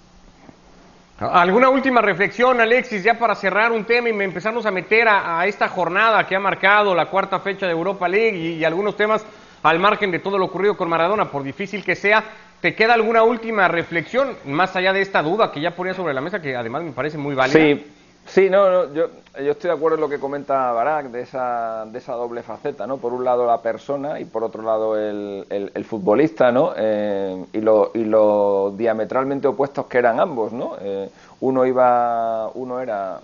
¿Alguna 1.19 1.69
última 1.69 2.01
reflexión, 2.01 2.63
Alexis, 2.63 3.05
ya 3.05 3.19
para 3.19 3.35
cerrar 3.35 3.73
un 3.73 3.85
tema 3.85 4.09
y 4.09 4.13
empezarnos 4.13 4.65
a 4.65 4.71
meter 4.71 5.07
a, 5.07 5.47
esta 5.47 5.69
jornada 5.69 6.27
que 6.27 6.35
ha 6.35 6.41
marcado 6.41 6.95
la 6.95 7.11
cuarta 7.11 7.41
fecha 7.41 7.67
de 7.67 7.73
Europa 7.73 8.09
League 8.09 8.39
y, 8.39 8.65
algunos 8.65 8.97
temas 8.97 9.23
al 9.63 9.79
margen 9.79 10.11
de 10.11 10.19
todo 10.19 10.39
lo 10.39 10.47
ocurrido 10.47 10.79
con 10.79 10.89
Maradona, 10.89 11.31
por 11.31 11.43
difícil 11.43 11.85
que 11.85 11.95
sea, 11.95 12.25
¿te 12.63 12.75
queda 12.75 12.95
alguna 12.95 13.23
última 13.23 13.69
reflexión 13.69 14.35
más 14.47 14.75
allá 14.77 14.95
de 14.95 15.03
esta 15.03 15.23
duda 15.23 15.53
que 15.53 15.61
ya 15.61 15.73
ponía 15.73 15.93
sobre 15.93 16.15
la 16.15 16.23
mesa, 16.23 16.41
que 16.41 16.57
además 16.57 16.85
me 16.85 16.93
parece 16.93 17.19
muy 17.19 17.35
válida? 17.35 17.61
Sí, 17.61 17.87
Sí, 18.27 18.49
no, 18.49 18.93
yo, 18.93 19.09
yo, 19.43 19.51
estoy 19.51 19.71
de 19.71 19.77
acuerdo 19.77 19.97
en 19.97 20.03
lo 20.03 20.09
que 20.09 20.21
comenta 20.21 20.71
Barak, 20.73 21.07
de 21.07 21.23
esa, 21.23 21.85
de 21.87 21.99
esa 21.99 22.13
doble 22.13 22.43
faceta, 22.43 22.87
¿no? 22.87 22.99
Por 22.99 23.13
un 23.13 23.25
lado 23.25 23.45
la 23.45 23.61
persona 23.61 24.21
y 24.21 24.25
por 24.25 24.45
otro 24.45 24.63
lado 24.63 24.97
el, 24.97 25.45
el, 25.49 25.85
futbolista, 25.85 26.53
¿no? 26.53 26.73
Eh, 26.77 27.45
y, 27.53 27.61
lo, 27.61 27.91
y 27.93 28.05
lo 28.05 28.73
diametralmente 28.77 29.49
opuestos 29.49 29.87
que 29.87 29.99
eran 29.99 30.21
ambos, 30.21 30.53
¿no? 30.53 30.77
Eh, 30.81 31.11
uno 31.41 31.67
iba, 31.67 32.51
uno 32.55 32.81
era 32.81 33.21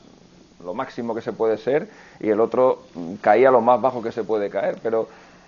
lo 0.65 0.75
máximo 0.75 1.15
que 1.15 1.21
se 1.21 1.33
puede 1.33 1.59
ser 1.59 1.89
y 2.19 2.29
el 2.29 2.41
otro 2.41 2.81
caía 3.21 3.53
lo 3.53 3.61
más 3.61 3.81
bajo 3.81 4.03
que 4.03 4.11
se 4.11 4.25
puede 4.25 4.51
caer, 4.51 4.79
pero 4.83 5.07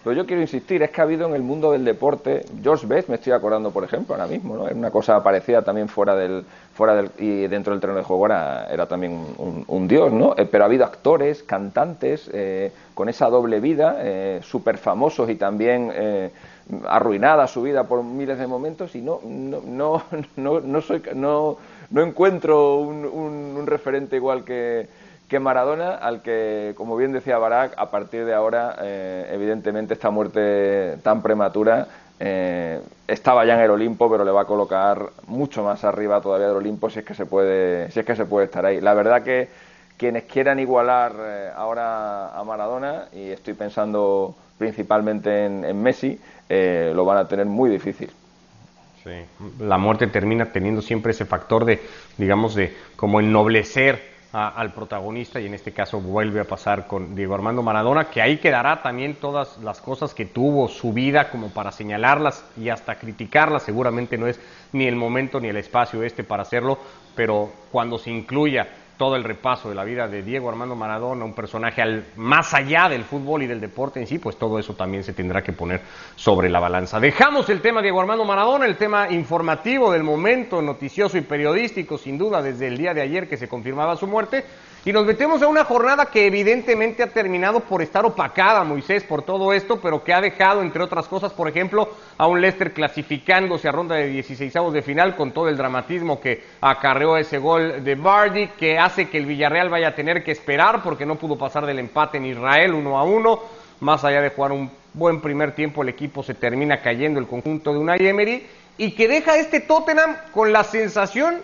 pero 0.09 0.23
yo 0.23 0.27
quiero 0.27 0.41
insistir, 0.41 0.83
es 0.83 0.91
que 0.91 1.03
ha 1.03 1.05
habido 1.05 1.29
en 1.29 1.35
el 1.35 1.43
mundo 1.43 1.71
del 1.71 1.85
deporte, 1.85 2.43
George 2.63 2.87
Best, 2.87 3.11
me 3.11 3.17
estoy 3.17 3.35
acordando, 3.35 3.73
por 3.73 3.85
ejemplo, 3.85 4.15
ahora 4.15 4.27
mismo, 4.27 4.57
¿no? 4.57 4.67
Es 4.67 4.75
una 4.75 4.91
cosa 4.91 5.23
parecida 5.23 5.61
también 5.61 5.87
fuera 5.87 6.17
del, 6.17 6.47
fuera 6.73 6.95
del, 6.95 7.11
y 7.19 7.47
dentro 7.47 7.75
del 7.75 7.81
terreno 7.83 7.99
de 7.99 8.07
juego 8.07 8.25
era, 8.25 8.69
era 8.73 8.87
también 8.87 9.23
un, 9.67 9.87
dios, 9.87 10.11
¿no? 10.11 10.33
Eh, 10.39 10.49
pero 10.51 10.65
ha 10.65 10.67
habido 10.67 10.87
actores, 10.87 11.43
cantantes, 11.43 12.31
eh, 12.33 12.73
con 12.95 13.11
esa 13.11 13.29
doble 13.29 13.61
vida, 13.61 13.99
eh, 13.99 14.41
súper 14.43 14.79
famosos 14.79 15.29
y 15.29 15.35
también 15.35 15.93
eh, 15.93 16.31
arruinada 16.87 17.47
su 17.47 17.61
vida 17.61 17.85
por 17.85 18.03
miles 18.03 18.39
de 18.39 18.47
momentos 18.47 18.95
y 18.95 19.03
no, 19.03 19.21
no, 19.23 19.61
no, 19.63 20.03
no, 20.37 20.61
no 20.61 20.81
soy, 20.81 21.03
no, 21.15 21.59
no 21.91 22.03
encuentro 22.03 22.79
un 22.79 23.63
referente 23.67 24.17
igual 24.17 24.43
que 24.43 24.89
que 25.29 25.39
Maradona, 25.39 25.95
al 25.95 26.23
que, 26.23 26.73
como 26.77 26.97
bien 26.97 27.13
decía 27.13 27.39
Barak, 27.39 27.75
a 27.77 27.91
partir 27.91 28.25
de 28.25 28.35
ahora, 28.35 28.77
eh, 28.81 29.31
evidentemente 29.33 29.95
esta 29.95 30.11
muerte 30.11 30.97
tan 31.03 31.23
prematura 31.23 31.87
eh, 32.21 32.81
estaba 33.07 33.45
ya 33.45 33.55
en 33.55 33.61
el 33.61 33.71
Olimpo, 33.71 34.11
pero 34.11 34.25
le 34.25 34.31
va 34.31 34.43
a 34.43 34.47
colocar 34.47 35.11
mucho 35.27 35.63
más 35.63 35.85
arriba 35.85 36.21
todavía 36.21 36.49
del 36.49 36.57
Olimpo 36.57 36.91
si 36.91 37.01
es 37.01 37.05
que 37.05 37.15
se 37.15 37.27
puede, 37.27 37.91
si 37.93 38.01
es 38.01 38.07
que 38.07 38.17
se 38.17 38.25
puede 38.25 38.47
estar 38.47 38.65
ahí. 38.67 38.81
La 38.81 38.95
verdad 38.95 39.23
que 39.23 39.49
quienes 39.97 40.25
quieran 40.25 40.59
igualar 40.59 41.13
eh, 41.21 41.51
ahora 41.55 42.31
a 42.37 42.43
Maradona, 42.45 43.09
y 43.13 43.31
estoy 43.31 43.55
pensando 43.55 44.35
principalmente 44.57 45.45
en, 45.45 45.83
Messi, 45.83 46.19
eh, 46.49 46.93
lo 46.95 47.05
van 47.05 47.19
a 47.19 47.29
tener 47.29 47.47
muy 47.47 47.71
difícil. 47.71 48.11
Sí, 49.05 49.11
la 49.61 49.79
muerte 49.79 50.07
termina 50.09 50.47
teniendo 50.47 50.83
siempre 50.83 51.13
ese 51.13 51.25
factor 51.25 51.65
de, 51.65 51.81
digamos, 52.17 52.55
de 52.55 52.75
como 52.97 53.21
ennoblecer 53.21 54.18
al 54.33 54.73
protagonista 54.73 55.41
y 55.41 55.47
en 55.47 55.55
este 55.55 55.73
caso 55.73 56.01
vuelve 56.01 56.41
a 56.41 56.45
pasar 56.45 56.87
con 56.87 57.15
Diego 57.15 57.35
Armando 57.35 57.63
Maradona, 57.63 58.11
que 58.11 58.21
ahí 58.21 58.37
quedará 58.37 58.83
también 58.83 59.15
todas 59.15 59.57
las 59.59 59.81
cosas 59.81 60.13
que 60.13 60.27
tuvo 60.27 60.69
su 60.69 60.93
vida 60.93 61.31
como 61.31 61.49
para 61.49 61.73
señalarlas 61.73 62.45
y 62.57 62.69
hasta 62.69 62.97
criticarlas. 62.97 63.63
Seguramente 63.63 64.19
no 64.19 64.27
es 64.27 64.39
ni 64.73 64.87
el 64.87 64.97
momento 64.97 65.41
ni 65.41 65.49
el 65.49 65.57
espacio 65.57 66.03
este 66.03 66.25
para 66.25 66.43
hacerlo, 66.43 66.79
pero 67.15 67.51
cuando 67.73 67.99
se 67.99 68.11
incluya 68.11 68.69
todo 68.99 69.17
el 69.17 69.25
repaso 69.25 69.69
de 69.69 69.75
la 69.75 69.85
vida 69.85 70.09
de 70.09 70.23
Diego 70.23 70.51
Armando 70.51 70.75
Maradona, 70.75 71.25
un 71.25 71.33
personaje 71.33 71.81
al, 71.81 72.05
más 72.17 72.53
allá 72.53 72.89
del 72.89 73.05
fútbol 73.05 73.45
y 73.45 73.47
del 73.47 73.61
deporte 73.61 74.01
en 74.01 74.07
sí, 74.07 74.19
pues 74.19 74.37
todo 74.37 74.59
eso 74.59 74.75
también 74.75 75.05
se 75.05 75.15
tendrá 75.15 75.43
que 75.43 75.53
poner 75.53 75.81
sobre 76.17 76.51
la 76.51 76.61
balanza. 76.61 77.01
Dejamos 77.01 77.49
el 77.49 77.63
tema 77.63 77.81
Diego 77.81 78.01
Armando 78.01 78.25
Maradona, 78.25 78.67
el 78.67 78.77
tema 78.77 79.11
informativo 79.11 79.93
del 79.93 80.03
momento, 80.03 80.61
noticioso 80.61 81.17
y 81.17 81.23
periodístico, 81.23 81.97
sin 81.97 82.19
duda, 82.19 82.43
desde 82.43 82.67
el 82.67 82.77
día 82.77 82.93
de 82.93 83.01
ayer 83.01 83.29
que 83.29 83.37
se 83.37 83.49
confirmaba 83.49 83.97
su 83.97 84.07
muerte. 84.07 84.45
Y 84.89 84.93
nos 84.95 85.05
metemos 85.05 85.43
a 85.43 85.49
una 85.49 85.67
jornada 85.67 86.07
que 86.07 86.27
evidentemente 86.27 87.03
ha 87.03 87.09
terminado 87.09 87.61
por 87.61 87.83
estar 87.83 88.07
opacada, 88.07 88.65
Moisés, 88.65 89.05
por 89.05 89.21
todo 89.21 89.53
esto, 89.53 89.79
pero 89.83 90.03
que 90.03 90.15
ha 90.15 90.21
dejado, 90.23 90.63
entre 90.63 90.83
otras 90.83 91.07
cosas, 91.09 91.31
por 91.31 91.47
ejemplo, 91.47 91.91
a 92.17 92.27
un 92.27 92.41
Leicester 92.41 92.73
clasificándose 92.73 93.69
a 93.69 93.73
ronda 93.73 93.97
de 93.97 94.07
16 94.07 94.51
de 94.73 94.81
final 94.81 95.15
con 95.15 95.33
todo 95.33 95.51
el 95.51 95.59
dramatismo 95.59 96.19
que 96.19 96.43
acarreó 96.63 97.19
ese 97.19 97.37
gol 97.37 97.85
de 97.85 97.97
Bardi, 97.97 98.47
que 98.59 98.79
hace 98.79 99.11
que 99.11 99.19
el 99.19 99.27
Villarreal 99.27 99.69
vaya 99.69 99.89
a 99.89 99.95
tener 99.95 100.25
que 100.25 100.33
esperar 100.33 100.83
porque 100.83 101.05
no 101.05 101.17
pudo 101.17 101.37
pasar 101.37 101.67
del 101.67 101.81
empate 101.81 102.17
en 102.17 102.25
Israel 102.25 102.73
uno 102.73 102.97
a 102.97 103.03
uno. 103.03 103.41
Más 103.81 104.05
allá 104.05 104.23
de 104.23 104.31
jugar 104.31 104.53
un 104.53 104.71
buen 104.95 105.21
primer 105.21 105.55
tiempo, 105.55 105.83
el 105.83 105.91
equipo 105.91 106.23
se 106.23 106.33
termina 106.33 106.81
cayendo 106.81 107.21
el 107.21 107.27
conjunto 107.27 107.75
de 107.75 107.79
Unai 107.79 108.07
Emery 108.07 108.47
y 108.79 108.93
que 108.93 109.07
deja 109.07 109.37
este 109.37 109.61
Tottenham 109.61 110.17
con 110.33 110.51
la 110.51 110.65
sensación 110.65 111.43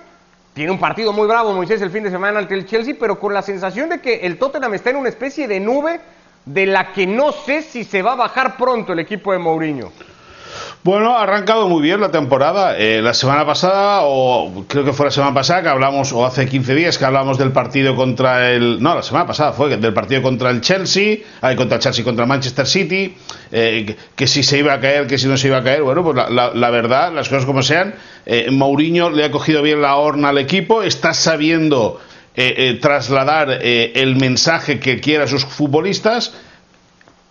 tiene 0.55 0.71
un 0.71 0.79
partido 0.79 1.13
muy 1.13 1.27
bravo 1.27 1.53
Moisés 1.53 1.83
el 1.83 1.91
fin 1.91 2.05
de 2.05 2.11
semana 2.11 2.39
ante 2.39 2.55
el 2.55 2.65
Chelsea, 2.65 2.95
pero 2.99 3.19
con 3.19 3.35
la 3.35 3.43
sensación 3.43 3.89
de 3.89 4.01
que 4.01 4.21
el 4.21 4.39
Tottenham 4.39 4.75
está 4.75 4.91
en 4.91 4.97
una 4.97 5.09
especie 5.09 5.49
de 5.49 5.59
nube 5.59 6.01
de 6.47 6.67
la 6.67 6.93
que 6.93 7.09
no 7.09 7.33
sé 7.33 7.63
si 7.63 7.83
se 7.83 8.03
va 8.03 8.13
a 8.13 8.17
bajar 8.17 8.57
pronto 8.57 8.93
el 8.93 9.01
equipo 9.01 9.33
de 9.33 9.39
Mourinho. 9.39 9.91
Bueno, 10.85 11.17
ha 11.17 11.23
arrancado 11.23 11.67
muy 11.67 11.81
bien 11.81 12.03
la 12.03 12.11
temporada. 12.11 12.77
Eh, 12.77 13.01
la 13.01 13.15
semana 13.15 13.47
pasada, 13.47 14.01
o 14.03 14.67
creo 14.69 14.85
que 14.85 14.93
fue 14.93 15.07
la 15.07 15.11
semana 15.11 15.33
pasada, 15.33 15.63
que 15.63 15.69
hablamos, 15.71 16.13
o 16.13 16.27
hace 16.27 16.47
15 16.47 16.75
días, 16.75 16.99
que 16.99 17.07
hablamos 17.07 17.39
del 17.39 17.53
partido 17.53 17.97
contra 17.97 18.51
el. 18.51 18.83
No, 18.83 18.95
la 18.95 19.03
semana 19.03 19.27
pasada 19.27 19.55
fue 19.55 19.75
del 19.79 19.95
partido 19.95 20.21
contra 20.21 20.51
el 20.51 20.61
Chelsea, 20.61 21.21
hay 21.41 21.57
contra 21.57 21.77
el 21.77 21.83
Chelsea, 21.83 22.05
contra 22.05 22.25
el 22.25 22.29
Manchester 22.29 22.67
City, 22.67 23.17
eh, 23.51 23.97
que, 24.15 24.27
si 24.27 24.43
se 24.43 24.59
iba 24.59 24.75
a 24.75 24.81
caer, 24.81 25.07
que 25.07 25.17
si 25.17 25.27
no 25.27 25.39
se 25.39 25.47
iba 25.47 25.57
a 25.57 25.63
caer. 25.63 25.81
Bueno, 25.81 26.05
pues 26.05 26.17
la, 26.29 26.71
verdad, 26.71 27.15
las 27.15 27.31
cosas 27.31 27.47
como 27.47 27.63
sean, 27.63 27.95
eh, 28.27 28.51
Mourinho 28.51 29.09
le 29.09 29.25
ha 29.25 29.31
cogido 29.31 29.63
bien 29.63 29.81
la 29.81 29.97
horna 29.97 30.29
al 30.29 30.39
equipo, 30.39 30.83
está 30.83 31.15
sabiendo 31.15 31.99
trasladar 32.81 33.61
el 33.63 34.17
mensaje 34.17 34.81
que 34.81 35.01
quiera 35.01 35.25
a 35.25 35.29
sus 35.29 35.47
futbolistas 35.47 36.35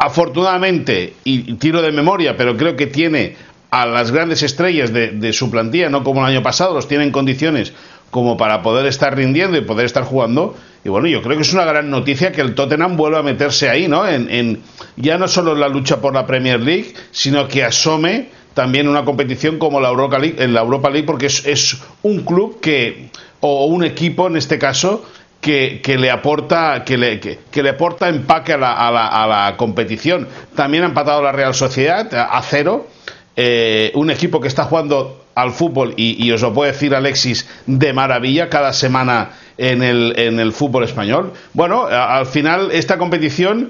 afortunadamente, 0.03 1.13
y 1.23 1.53
tiro 1.53 1.81
de 1.81 1.93
memoria, 1.93 2.35
pero 2.35 2.57
creo 2.57 2.75
que 2.75 2.87
tiene 2.87 3.37
a 3.71 3.85
las 3.85 4.11
grandes 4.11 4.43
estrellas 4.43 4.91
de, 4.91 5.33
su 5.33 5.49
plantilla, 5.49 5.89
no 5.89 6.03
como 6.03 6.19
el 6.21 6.33
año 6.33 6.43
pasado, 6.43 6.73
los 6.73 6.89
tiene 6.89 7.05
en 7.05 7.11
condiciones 7.11 7.73
como 8.11 8.35
para 8.35 8.61
poder 8.61 8.85
estar 8.85 9.15
rindiendo 9.15 9.57
y 9.57 9.61
poder 9.61 9.85
estar 9.85 10.03
jugando. 10.03 10.55
Y 10.83 10.89
bueno, 10.89 11.07
yo 11.07 11.21
creo 11.21 11.37
que 11.37 11.43
es 11.43 11.53
una 11.53 11.63
gran 11.63 11.89
noticia 11.89 12.33
que 12.33 12.41
el 12.41 12.53
Tottenham 12.53 12.97
vuelva 12.97 13.19
a 13.19 13.23
meterse 13.23 13.69
ahí, 13.69 13.87
¿no? 13.87 14.05
En, 14.05 14.59
ya 14.97 15.17
no 15.17 15.27
solo 15.29 15.53
en 15.53 15.61
la 15.61 15.69
lucha 15.69 16.01
por 16.01 16.13
la 16.13 16.27
Premier 16.27 16.59
League, 16.59 16.93
sino 17.11 17.47
que 17.47 17.63
asome 17.63 18.27
también 18.53 18.89
una 18.89 19.05
competición 19.05 19.57
como 19.57 19.79
la 19.79 19.89
Europa 19.89 20.19
League, 20.19 20.35
en 20.37 20.53
la 20.53 20.61
Europa 20.61 20.89
League, 20.89 21.07
porque 21.07 21.27
es, 21.27 21.45
es 21.45 21.77
un 22.03 22.19
club 22.25 22.59
que, 22.59 23.09
o 23.39 23.65
un 23.65 23.85
equipo 23.85 24.27
en 24.27 24.35
este 24.35 24.59
caso, 24.59 25.05
que, 25.43 25.97
le 25.99 26.09
aporta 26.09 26.83
que 26.85 26.97
le, 26.97 27.19
que, 27.19 27.63
le 27.63 27.69
aporta 27.69 28.07
empaque 28.07 28.53
a 28.53 28.57
la, 28.57 28.73
a, 28.73 29.27
la, 29.27 29.57
competición. 29.57 30.27
También 30.55 30.83
ha 30.83 30.87
empatado 30.87 31.21
la 31.21 31.33
Real 31.33 31.53
Sociedad 31.53 32.07
a, 32.13 32.41
cero. 32.41 32.87
Eh, 33.35 33.91
un 33.95 34.09
equipo 34.09 34.39
que 34.39 34.47
está 34.47 34.63
jugando 34.63 35.25
al 35.35 35.51
fútbol 35.51 35.95
y, 35.97 36.31
os 36.31 36.41
lo 36.41 36.53
puede 36.53 36.71
decir 36.71 36.95
Alexis 36.95 37.47
de 37.65 37.91
maravilla 37.91 38.49
cada 38.49 38.71
semana 38.71 39.31
en 39.57 39.83
el, 39.83 40.13
en 40.17 40.39
el 40.39 40.53
fútbol 40.53 40.85
español. 40.85 41.33
Bueno, 41.53 41.87
al 41.87 42.25
final 42.27 42.69
esta 42.71 42.97
competición 42.97 43.69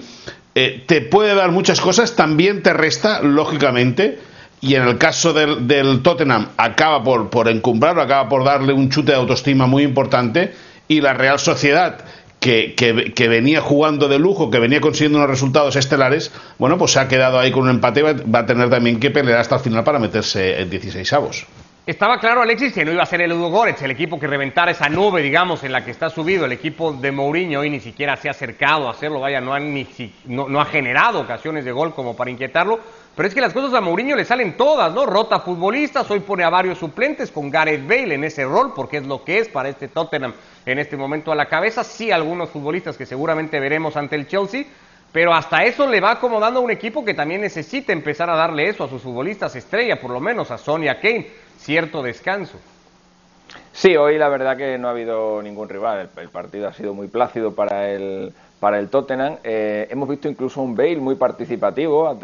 eh, 0.54 0.84
te 0.86 1.02
puede 1.02 1.34
dar 1.34 1.52
muchas 1.52 1.82
cosas, 1.82 2.16
también 2.16 2.62
te 2.62 2.74
resta, 2.74 3.22
lógicamente, 3.22 4.20
y 4.62 4.76
en 4.76 4.84
el 4.84 4.98
caso 4.98 5.34
del, 5.34 5.68
del 5.68 6.04
Tottenham 6.04 6.50
acaba 6.58 7.04
por, 7.04 7.30
por 7.30 7.48
acaba 7.50 8.30
por 8.30 8.44
darle 8.44 8.74
un 8.74 8.90
chute 8.90 9.14
de 9.14 9.18
autoestima 9.18 9.66
muy 9.66 9.84
importante 9.84 10.54
y 10.88 11.02
la 11.02 11.14
Real 11.14 11.40
Sociedad, 11.40 12.04
que, 12.40 12.76
que, 12.76 13.28
venía 13.30 13.62
jugando 13.62 14.10
de 14.10 14.20
lujo, 14.20 14.52
que 14.52 14.60
venía 14.60 14.82
consiguiendo 14.82 15.18
unos 15.18 15.30
resultados 15.30 15.78
estelares, 15.78 16.32
bueno, 16.60 16.78
pues 16.78 16.92
se 16.92 17.00
ha 17.00 17.08
quedado 17.08 17.40
ahí 17.40 17.52
con 17.52 17.64
un 17.64 17.70
empate, 17.70 18.02
va 18.04 18.40
a 18.40 18.46
tener 18.46 18.70
también 18.70 19.00
que 19.00 19.12
pelear 19.12 19.40
hasta 19.40 19.56
el 19.56 19.62
final 19.62 19.84
para 19.84 19.98
meterse 19.98 20.60
en 20.62 20.70
16 20.70 21.14
avos. 21.14 21.48
Estaba 21.86 22.18
claro, 22.18 22.42
Alexis, 22.42 22.72
que 22.72 22.86
no 22.86 22.94
iba 22.94 23.04
a 23.04 23.06
ser 23.06 23.22
el 23.22 23.34
Udo 23.34 23.50
Goretz, 23.50 23.82
el 23.82 23.92
equipo 23.92 24.18
que 24.18 24.26
reventara 24.26 24.72
esa 24.72 24.88
nube, 24.88 25.22
digamos, 25.22 25.66
en 25.66 25.74
la 25.74 25.84
que 25.84 25.92
está 25.92 26.10
subido. 26.10 26.46
El 26.46 26.54
equipo 26.54 26.94
de 26.94 27.12
Mourinho 27.12 27.60
hoy 27.60 27.70
ni 27.70 27.82
siquiera 27.82 28.16
se 28.16 28.30
ha 28.30 28.32
acercado 28.32 28.88
a 28.88 28.92
hacerlo, 28.92 29.20
vaya, 29.20 29.42
no 29.42 29.54
ha 29.54 30.66
generado 30.66 31.20
ocasiones 31.20 31.66
de 31.66 31.74
gol 31.74 31.94
como 31.94 32.16
para 32.16 32.32
inquietarlo. 32.32 32.80
Pero 33.16 33.28
es 33.28 33.36
que 33.36 33.42
las 33.42 33.54
cosas 33.54 33.74
a 33.76 33.82
Mourinho 33.82 34.16
le 34.16 34.26
salen 34.26 34.58
todas, 34.58 34.92
¿no? 34.92 35.06
Rota 35.06 35.40
futbolistas, 35.40 36.10
hoy 36.10 36.20
pone 36.22 36.44
a 36.44 36.50
varios 36.50 36.80
suplentes 36.80 37.32
con 37.32 37.52
Gareth 37.52 37.88
Bale 37.88 38.16
en 38.16 38.24
ese 38.24 38.44
rol, 38.44 38.74
porque 38.76 38.98
es 38.98 39.06
lo 39.06 39.24
que 39.24 39.38
es 39.38 39.50
para 39.50 39.70
este 39.70 39.88
Tottenham 39.88 40.34
en 40.66 40.80
este 40.80 40.98
momento 40.98 41.32
a 41.32 41.36
la 41.36 41.46
cabeza. 41.46 41.84
Sí, 41.84 42.12
algunos 42.12 42.50
futbolistas 42.50 42.98
que 42.98 43.06
seguramente 43.06 43.60
veremos 43.60 43.98
ante 43.98 44.16
el 44.16 44.28
Chelsea, 44.28 44.66
pero 45.12 45.32
hasta 45.32 45.64
eso 45.64 45.88
le 45.88 46.02
va 46.02 46.12
acomodando 46.12 46.60
a 46.60 46.64
un 46.64 46.72
equipo 46.72 47.06
que 47.06 47.14
también 47.14 47.42
necesita 47.42 47.94
empezar 47.94 48.32
a 48.32 48.36
darle 48.36 48.68
eso 48.68 48.84
a 48.84 48.90
sus 48.90 49.04
futbolistas 49.04 49.56
estrella, 49.56 50.02
por 50.02 50.10
lo 50.10 50.20
menos 50.20 50.50
a 50.50 50.58
Sonia 50.58 51.00
Kane, 51.00 51.28
cierto 51.60 52.02
descanso. 52.02 52.58
Sí, 53.72 53.96
hoy 53.96 54.18
la 54.18 54.30
verdad 54.30 54.58
que 54.58 54.78
no 54.80 54.88
ha 54.88 54.92
habido 54.92 55.42
ningún 55.42 55.70
rival. 55.70 56.10
El, 56.18 56.30
partido 56.30 56.68
ha 56.68 56.74
sido 56.74 56.96
muy 56.96 57.08
plácido 57.08 57.54
para 57.54 57.92
el, 57.92 58.34
para 58.64 58.80
el 58.80 58.88
Tottenham. 58.88 59.40
Eh, 59.44 59.90
hemos 59.90 60.08
visto 60.08 60.30
incluso 60.30 60.62
un 60.62 60.74
Bale 60.74 60.96
muy 60.96 61.16
participativo. 61.16 62.16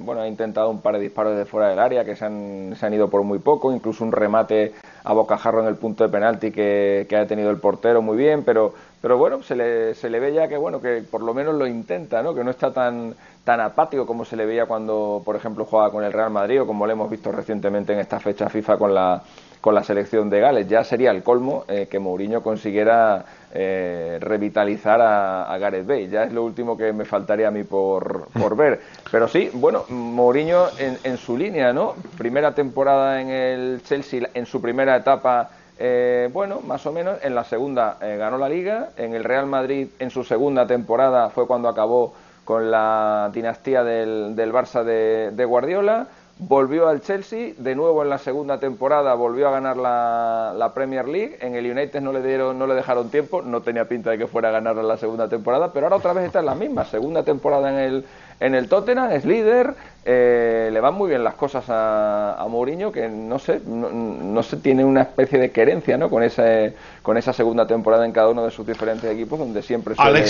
bueno, 0.00 0.22
ha 0.22 0.26
intentado 0.26 0.70
un 0.70 0.80
par 0.80 0.94
de 0.94 1.00
disparos 1.00 1.36
de 1.36 1.44
fuera 1.44 1.68
del 1.68 1.78
área 1.78 2.02
que 2.02 2.16
se 2.16 2.24
han, 2.24 2.74
se 2.80 2.86
han 2.86 2.94
ido 2.94 3.10
por 3.10 3.22
muy 3.24 3.40
poco. 3.40 3.70
Incluso 3.70 4.02
un 4.02 4.10
remate 4.10 4.72
a 5.04 5.12
bocajarro 5.12 5.60
en 5.60 5.66
el 5.66 5.74
punto 5.74 6.02
de 6.02 6.08
penalti 6.08 6.50
que, 6.50 7.06
ha 7.14 7.26
tenido 7.26 7.50
el 7.50 7.58
portero 7.58 8.00
muy 8.00 8.16
bien. 8.16 8.42
Pero, 8.42 8.72
pero 9.02 9.18
bueno, 9.18 9.42
se 9.42 9.54
le, 9.54 9.94
se 9.94 10.08
le 10.08 10.18
ve 10.18 10.32
ya 10.32 10.48
que, 10.48 10.56
bueno, 10.56 10.80
que 10.80 11.02
por 11.10 11.20
lo 11.22 11.34
menos 11.34 11.54
lo 11.54 11.66
intenta, 11.66 12.22
¿no? 12.22 12.34
que 12.34 12.42
no 12.42 12.52
está 12.52 12.72
tan, 12.72 13.14
tan 13.44 13.60
apático 13.60 14.06
como 14.06 14.24
se 14.24 14.34
le 14.34 14.46
veía 14.46 14.64
cuando, 14.64 15.20
por 15.26 15.36
ejemplo, 15.36 15.66
jugaba 15.66 15.92
con 15.92 16.02
el 16.04 16.12
Real 16.14 16.30
Madrid 16.30 16.62
o 16.62 16.66
como 16.66 16.86
lo 16.86 16.92
hemos 16.92 17.10
visto 17.10 17.30
recientemente 17.32 17.92
en 17.92 17.98
esta 17.98 18.18
fecha 18.18 18.48
FIFA 18.48 18.78
con 18.78 18.94
la 18.94 19.22
con 19.66 19.74
la 19.74 19.82
selección 19.82 20.30
de 20.30 20.38
Gales. 20.38 20.68
Ya 20.68 20.84
sería 20.84 21.10
el 21.10 21.24
colmo 21.24 21.64
eh, 21.66 21.88
que 21.90 21.98
Mourinho 21.98 22.40
consiguiera 22.40 23.24
eh, 23.52 24.16
revitalizar 24.20 25.00
a, 25.00 25.58
Gareth 25.58 25.84
Bale. 25.84 26.08
Ya 26.08 26.22
es 26.22 26.32
lo 26.32 26.44
último 26.44 26.76
que 26.76 26.92
me 26.92 27.04
faltaría 27.04 27.48
a 27.48 27.50
mí 27.50 27.64
por, 27.64 28.28
por 28.28 28.56
ver. 28.56 28.80
Pero 29.10 29.26
sí, 29.26 29.50
bueno, 29.54 29.82
Mourinho 29.88 30.66
en, 30.78 30.96
en, 31.02 31.16
su 31.16 31.36
línea, 31.36 31.72
¿no? 31.72 31.96
Primera 32.16 32.54
temporada 32.54 33.20
en 33.20 33.28
el 33.28 33.82
Chelsea, 33.82 34.28
en 34.32 34.46
su 34.46 34.62
primera 34.62 34.94
etapa. 34.94 35.50
Eh, 35.80 36.30
bueno, 36.32 36.60
más 36.60 36.86
o 36.86 36.92
menos, 36.92 37.18
en 37.24 37.34
la 37.34 37.42
segunda 37.42 37.98
ganó 38.00 38.38
la 38.38 38.48
liga, 38.48 38.90
en 38.96 39.14
el 39.14 39.24
Real 39.24 39.46
Madrid 39.46 39.88
en 39.98 40.10
su 40.10 40.22
segunda 40.22 40.68
temporada 40.68 41.28
fue 41.30 41.48
cuando 41.48 41.68
acabó 41.68 42.14
con 42.44 42.70
la 42.70 43.32
dinastía 43.34 43.82
del, 43.82 44.36
del 44.36 44.52
Barça 44.52 44.84
de, 44.84 45.32
de 45.32 45.44
Guardiola, 45.44 46.06
volvió 46.38 46.88
al 46.88 47.00
Chelsea, 47.00 47.54
de 47.56 47.74
nuevo 47.74 48.02
en 48.02 48.10
la 48.10 48.18
segunda 48.18 48.60
temporada 48.60 49.14
volvió 49.14 49.48
a 49.48 49.52
ganar 49.52 49.76
la, 49.76 50.72
Premier 50.74 51.08
League, 51.08 51.38
en 51.40 51.54
el 51.54 51.70
United 51.70 52.00
no 52.02 52.12
le 52.12 52.22
dieron, 52.22 52.58
no 52.58 52.66
le 52.66 52.74
dejaron 52.74 53.10
tiempo, 53.10 53.40
no 53.40 53.62
tenía 53.62 53.86
pinta 53.86 54.10
de 54.10 54.18
que 54.18 54.26
fuera 54.26 54.50
a 54.50 54.52
ganar 54.52 54.76
la 54.76 54.98
segunda 54.98 55.28
temporada, 55.28 55.72
pero 55.72 55.86
ahora 55.86 55.96
otra 55.96 56.12
vez 56.12 56.26
está 56.26 56.40
en 56.40 56.46
la 56.46 56.54
misma, 56.54 56.84
segunda 56.84 57.22
temporada 57.22 57.70
en 57.70 57.78
el, 57.78 58.04
en 58.40 58.54
el 58.54 58.68
Tottenham, 58.68 59.12
es 59.12 59.24
líder, 59.24 59.74
eh, 60.04 60.68
le 60.70 60.80
van 60.80 60.94
muy 60.94 61.08
bien 61.08 61.24
las 61.24 61.34
cosas 61.34 61.64
a, 61.70 62.34
a 62.34 62.46
Mourinho, 62.48 62.92
que 62.92 63.08
no 63.08 63.38
sé, 63.38 63.62
no, 63.66 63.90
no 63.90 64.42
sé, 64.42 64.58
tiene 64.58 64.84
una 64.84 65.02
especie 65.02 65.38
de 65.38 65.50
querencia 65.50 65.96
¿no? 65.96 66.10
con, 66.10 66.22
ese, 66.22 66.74
con 67.02 67.16
esa 67.16 67.32
segunda 67.32 67.66
temporada 67.66 68.04
en 68.04 68.12
cada 68.12 68.28
uno 68.28 68.44
de 68.44 68.50
sus 68.50 68.66
diferentes 68.66 69.10
equipos, 69.10 69.38
donde 69.38 69.62
siempre 69.62 69.94
suele 69.94 70.22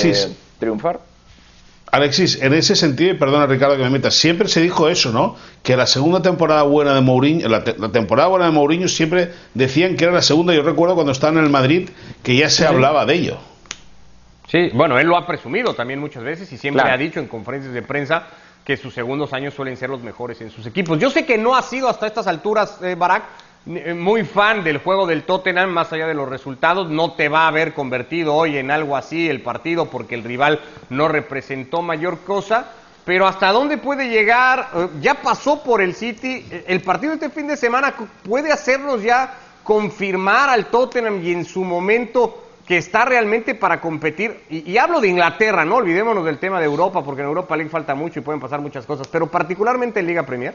triunfar. 0.60 1.00
Alexis, 1.92 2.42
en 2.42 2.52
ese 2.52 2.74
sentido, 2.74 3.12
y 3.12 3.14
perdona 3.14 3.46
Ricardo 3.46 3.76
que 3.76 3.82
me 3.84 3.90
meta, 3.90 4.10
siempre 4.10 4.48
se 4.48 4.60
dijo 4.60 4.88
eso, 4.88 5.12
¿no? 5.12 5.36
Que 5.62 5.76
la 5.76 5.86
segunda 5.86 6.20
temporada 6.20 6.62
buena 6.62 6.94
de 6.94 7.00
Mourinho, 7.00 7.48
la, 7.48 7.62
temporada 7.64 8.28
buena 8.28 8.46
de 8.46 8.52
Mourinho 8.52 8.88
siempre 8.88 9.32
decían 9.54 9.96
que 9.96 10.04
era 10.04 10.12
la 10.12 10.22
segunda. 10.22 10.52
Yo 10.52 10.62
recuerdo 10.62 10.94
cuando 10.94 11.12
estaba 11.12 11.38
en 11.38 11.44
el 11.44 11.50
Madrid 11.50 11.88
que 12.22 12.36
ya 12.36 12.50
se 12.50 12.66
hablaba 12.66 13.06
de 13.06 13.14
ello. 13.14 13.38
Sí, 14.48 14.70
bueno, 14.74 14.98
él 14.98 15.06
lo 15.06 15.16
ha 15.16 15.26
presumido 15.26 15.74
también 15.74 16.00
muchas 16.00 16.22
veces 16.22 16.52
y 16.52 16.58
siempre 16.58 16.82
ha 16.82 16.96
dicho 16.96 17.18
en 17.20 17.28
conferencias 17.28 17.72
de 17.72 17.82
prensa 17.82 18.26
que 18.64 18.76
sus 18.76 18.92
segundos 18.92 19.32
años 19.32 19.54
suelen 19.54 19.76
ser 19.76 19.90
los 19.90 20.02
mejores 20.02 20.40
en 20.40 20.50
sus 20.50 20.66
equipos. 20.66 20.98
Yo 20.98 21.08
sé 21.08 21.24
que 21.24 21.38
no 21.38 21.54
ha 21.54 21.62
sido 21.62 21.88
hasta 21.88 22.06
estas 22.06 22.26
alturas, 22.26 22.80
eh, 22.82 22.96
Barak, 22.96 23.22
eh, 23.22 23.26
muy 23.66 24.24
fan 24.24 24.62
del 24.62 24.78
juego 24.78 25.06
del 25.06 25.24
Tottenham, 25.24 25.70
más 25.70 25.92
allá 25.92 26.06
de 26.06 26.14
los 26.14 26.28
resultados, 26.28 26.88
no 26.88 27.14
te 27.14 27.28
va 27.28 27.42
a 27.42 27.48
haber 27.48 27.74
convertido 27.74 28.34
hoy 28.34 28.58
en 28.58 28.70
algo 28.70 28.96
así 28.96 29.28
el 29.28 29.42
partido 29.42 29.86
porque 29.86 30.14
el 30.14 30.22
rival 30.22 30.60
no 30.88 31.08
representó 31.08 31.82
mayor 31.82 32.20
cosa, 32.20 32.68
pero 33.04 33.26
hasta 33.26 33.50
dónde 33.50 33.76
puede 33.76 34.08
llegar, 34.08 34.68
eh, 34.72 34.88
ya 35.00 35.14
pasó 35.14 35.64
por 35.64 35.82
el 35.82 35.94
City, 35.96 36.46
eh, 36.48 36.64
el 36.68 36.80
partido 36.80 37.14
este 37.14 37.28
fin 37.28 37.48
de 37.48 37.56
semana 37.56 37.92
puede 38.22 38.52
hacernos 38.52 39.02
ya 39.02 39.34
confirmar 39.64 40.48
al 40.48 40.66
Tottenham 40.66 41.24
y 41.24 41.32
en 41.32 41.44
su 41.44 41.64
momento 41.64 42.44
que 42.68 42.78
está 42.78 43.04
realmente 43.04 43.56
para 43.56 43.80
competir, 43.80 44.42
y, 44.48 44.70
y, 44.70 44.78
hablo 44.78 45.00
de 45.00 45.08
Inglaterra, 45.08 45.64
no 45.64 45.76
olvidémonos 45.76 46.24
del 46.24 46.38
tema 46.38 46.60
de 46.60 46.66
Europa, 46.66 47.04
porque 47.04 47.22
en 47.22 47.28
Europa 47.28 47.56
League 47.56 47.70
falta 47.70 47.96
mucho 47.96 48.20
y 48.20 48.22
pueden 48.22 48.40
pasar 48.40 48.60
muchas 48.60 48.86
cosas, 48.86 49.08
pero 49.08 49.26
particularmente 49.28 50.00
en 50.00 50.06
Liga 50.06 50.24
Premier. 50.24 50.54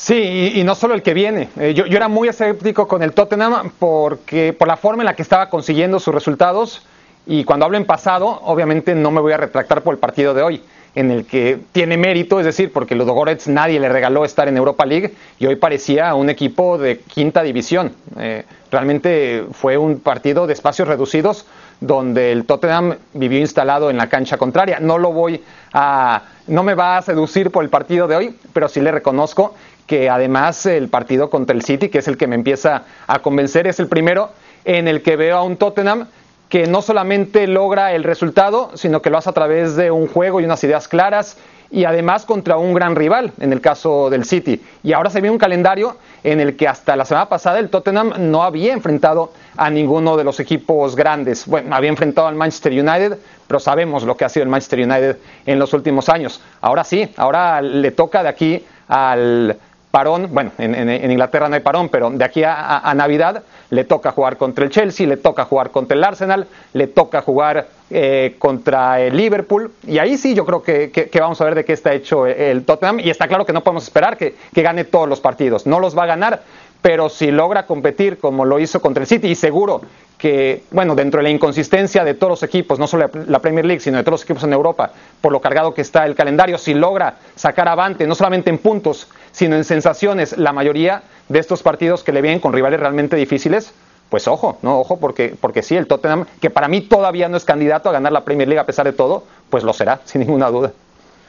Sí, 0.00 0.52
y, 0.54 0.64
no 0.64 0.74
solo 0.74 0.94
el 0.94 1.02
que 1.02 1.12
viene. 1.12 1.50
Eh, 1.58 1.74
yo, 1.74 1.84
era 1.84 2.08
muy 2.08 2.26
escéptico 2.26 2.88
con 2.88 3.02
el 3.02 3.12
Tottenham 3.12 3.70
porque 3.78 4.54
por 4.54 4.66
la 4.66 4.78
forma 4.78 5.02
en 5.02 5.04
la 5.04 5.14
que 5.14 5.20
estaba 5.20 5.50
consiguiendo 5.50 6.00
sus 6.00 6.14
resultados 6.14 6.80
y 7.26 7.44
cuando 7.44 7.66
hablo 7.66 7.76
en 7.76 7.84
pasado, 7.84 8.40
obviamente 8.44 8.94
no 8.94 9.10
me 9.10 9.20
voy 9.20 9.34
a 9.34 9.36
retractar 9.36 9.82
por 9.82 9.92
el 9.92 10.00
partido 10.00 10.32
de 10.32 10.40
hoy, 10.40 10.62
en 10.94 11.10
el 11.10 11.26
que 11.26 11.58
tiene 11.72 11.98
mérito, 11.98 12.40
es 12.40 12.46
decir, 12.46 12.72
porque 12.72 12.94
los 12.94 13.06
Goretz 13.06 13.46
nadie 13.46 13.78
le 13.78 13.90
regaló 13.90 14.24
estar 14.24 14.48
en 14.48 14.56
Europa 14.56 14.86
League 14.86 15.12
y 15.38 15.44
hoy 15.44 15.56
parecía 15.56 16.14
un 16.14 16.30
equipo 16.30 16.78
de 16.78 17.00
quinta 17.00 17.42
división. 17.42 17.92
Eh, 18.18 18.46
realmente 18.70 19.44
fue 19.52 19.76
un 19.76 20.00
partido 20.00 20.46
de 20.46 20.54
espacios 20.54 20.88
reducidos 20.88 21.44
donde 21.80 22.32
el 22.32 22.44
Tottenham 22.44 22.96
vivió 23.14 23.38
instalado 23.38 23.90
en 23.90 23.96
la 23.96 24.08
cancha 24.08 24.36
contraria. 24.36 24.80
No 24.80 24.98
lo 24.98 25.12
voy 25.12 25.42
a, 25.72 26.22
no 26.46 26.62
me 26.62 26.74
va 26.74 26.98
a 26.98 27.02
seducir 27.02 27.50
por 27.50 27.64
el 27.64 27.70
partido 27.70 28.06
de 28.06 28.16
hoy, 28.16 28.36
pero 28.52 28.68
sí 28.68 28.80
le 28.80 28.92
reconozco 28.92 29.54
que 29.90 30.08
además 30.08 30.66
el 30.66 30.86
partido 30.88 31.30
contra 31.30 31.56
el 31.56 31.62
City, 31.62 31.88
que 31.88 31.98
es 31.98 32.06
el 32.06 32.16
que 32.16 32.28
me 32.28 32.36
empieza 32.36 32.84
a 33.08 33.18
convencer, 33.18 33.66
es 33.66 33.80
el 33.80 33.88
primero 33.88 34.30
en 34.64 34.86
el 34.86 35.02
que 35.02 35.16
veo 35.16 35.36
a 35.36 35.42
un 35.42 35.56
Tottenham 35.56 36.06
que 36.48 36.68
no 36.68 36.80
solamente 36.80 37.48
logra 37.48 37.92
el 37.92 38.04
resultado, 38.04 38.70
sino 38.74 39.02
que 39.02 39.10
lo 39.10 39.18
hace 39.18 39.30
a 39.30 39.32
través 39.32 39.74
de 39.74 39.90
un 39.90 40.06
juego 40.06 40.40
y 40.40 40.44
unas 40.44 40.62
ideas 40.62 40.86
claras 40.86 41.38
y 41.72 41.86
además 41.86 42.24
contra 42.24 42.56
un 42.56 42.72
gran 42.72 42.94
rival, 42.94 43.32
en 43.40 43.52
el 43.52 43.60
caso 43.60 44.10
del 44.10 44.24
City. 44.24 44.62
Y 44.84 44.92
ahora 44.92 45.10
se 45.10 45.20
ve 45.20 45.28
un 45.28 45.38
calendario 45.38 45.96
en 46.22 46.38
el 46.38 46.54
que 46.54 46.68
hasta 46.68 46.94
la 46.94 47.04
semana 47.04 47.28
pasada 47.28 47.58
el 47.58 47.68
Tottenham 47.68 48.12
no 48.30 48.44
había 48.44 48.72
enfrentado 48.72 49.32
a 49.56 49.70
ninguno 49.70 50.16
de 50.16 50.22
los 50.22 50.38
equipos 50.38 50.94
grandes. 50.94 51.46
Bueno, 51.46 51.74
había 51.74 51.90
enfrentado 51.90 52.28
al 52.28 52.36
Manchester 52.36 52.72
United, 52.72 53.18
pero 53.48 53.58
sabemos 53.58 54.04
lo 54.04 54.16
que 54.16 54.24
ha 54.24 54.28
sido 54.28 54.44
el 54.44 54.50
Manchester 54.50 54.78
United 54.78 55.16
en 55.46 55.58
los 55.58 55.72
últimos 55.72 56.08
años. 56.08 56.40
Ahora 56.60 56.84
sí, 56.84 57.12
ahora 57.16 57.60
le 57.60 57.90
toca 57.90 58.22
de 58.22 58.28
aquí 58.28 58.64
al 58.86 59.56
parón, 59.90 60.28
bueno, 60.32 60.52
en, 60.58 61.10
Inglaterra 61.10 61.48
no 61.48 61.54
hay 61.54 61.60
parón, 61.60 61.88
pero 61.88 62.10
de 62.10 62.24
aquí 62.24 62.42
a, 62.44 62.92
Navidad 62.94 63.42
le 63.70 63.84
toca 63.84 64.12
jugar 64.12 64.36
contra 64.36 64.64
el 64.64 64.70
Chelsea, 64.70 65.06
le 65.06 65.16
toca 65.16 65.44
jugar 65.44 65.70
contra 65.70 65.96
el 65.96 66.04
Arsenal, 66.04 66.46
le 66.72 66.86
toca 66.86 67.22
jugar 67.22 67.68
eh, 67.90 68.36
contra 68.38 69.00
el 69.00 69.16
Liverpool, 69.16 69.72
y 69.86 69.98
ahí 69.98 70.16
sí 70.16 70.34
yo 70.34 70.44
creo 70.44 70.62
que, 70.62 71.10
vamos 71.18 71.40
a 71.40 71.44
ver 71.44 71.54
de 71.54 71.64
qué 71.64 71.72
está 71.72 71.92
hecho 71.92 72.26
el 72.26 72.64
Tottenham, 72.64 73.00
y 73.00 73.10
está 73.10 73.26
claro 73.26 73.44
que 73.44 73.52
no 73.52 73.62
podemos 73.62 73.84
esperar 73.84 74.16
que, 74.16 74.36
que 74.54 74.62
gane 74.62 74.84
todos 74.84 75.08
los 75.08 75.20
partidos, 75.20 75.66
no 75.66 75.80
los 75.80 75.96
va 75.96 76.04
a 76.04 76.06
ganar, 76.06 76.42
pero 76.82 77.08
si 77.08 77.30
logra 77.30 77.66
competir 77.66 78.18
como 78.18 78.44
lo 78.44 78.58
hizo 78.58 78.80
contra 78.80 79.02
el 79.02 79.06
City, 79.06 79.28
y 79.28 79.34
seguro 79.34 79.82
que, 80.20 80.64
bueno, 80.70 80.94
dentro 80.94 81.18
de 81.18 81.24
la 81.24 81.30
inconsistencia 81.30 82.04
de 82.04 82.14
todos 82.14 82.30
los 82.30 82.42
equipos, 82.42 82.78
no 82.78 82.86
solo 82.86 83.10
la 83.26 83.38
Premier 83.38 83.64
League, 83.64 83.80
sino 83.80 83.96
de 83.96 84.04
todos 84.04 84.20
los 84.20 84.24
equipos 84.24 84.44
en 84.44 84.52
Europa, 84.52 84.90
por 85.20 85.32
lo 85.32 85.40
cargado 85.40 85.72
que 85.72 85.80
está 85.80 86.04
el 86.04 86.14
calendario, 86.14 86.58
si 86.58 86.74
logra 86.74 87.16
sacar 87.36 87.68
avante, 87.68 88.06
no 88.06 88.14
solamente 88.14 88.50
en 88.50 88.58
puntos, 88.58 89.08
sino 89.32 89.56
en 89.56 89.64
sensaciones, 89.64 90.36
la 90.36 90.52
mayoría 90.52 91.02
de 91.28 91.38
estos 91.38 91.62
partidos 91.62 92.04
que 92.04 92.12
le 92.12 92.20
vienen 92.20 92.40
con 92.40 92.52
rivales 92.52 92.80
realmente 92.80 93.16
difíciles, 93.16 93.72
pues 94.10 94.28
ojo, 94.28 94.58
no, 94.62 94.80
ojo, 94.80 94.98
porque, 94.98 95.34
porque 95.40 95.62
sí, 95.62 95.76
el 95.76 95.86
Tottenham, 95.86 96.26
que 96.40 96.50
para 96.50 96.68
mí 96.68 96.82
todavía 96.82 97.28
no 97.28 97.36
es 97.36 97.44
candidato 97.44 97.88
a 97.88 97.92
ganar 97.92 98.12
la 98.12 98.24
Premier 98.24 98.48
League 98.48 98.60
a 98.60 98.66
pesar 98.66 98.84
de 98.84 98.92
todo, 98.92 99.24
pues 99.48 99.64
lo 99.64 99.72
será, 99.72 100.00
sin 100.04 100.20
ninguna 100.20 100.50
duda. 100.50 100.72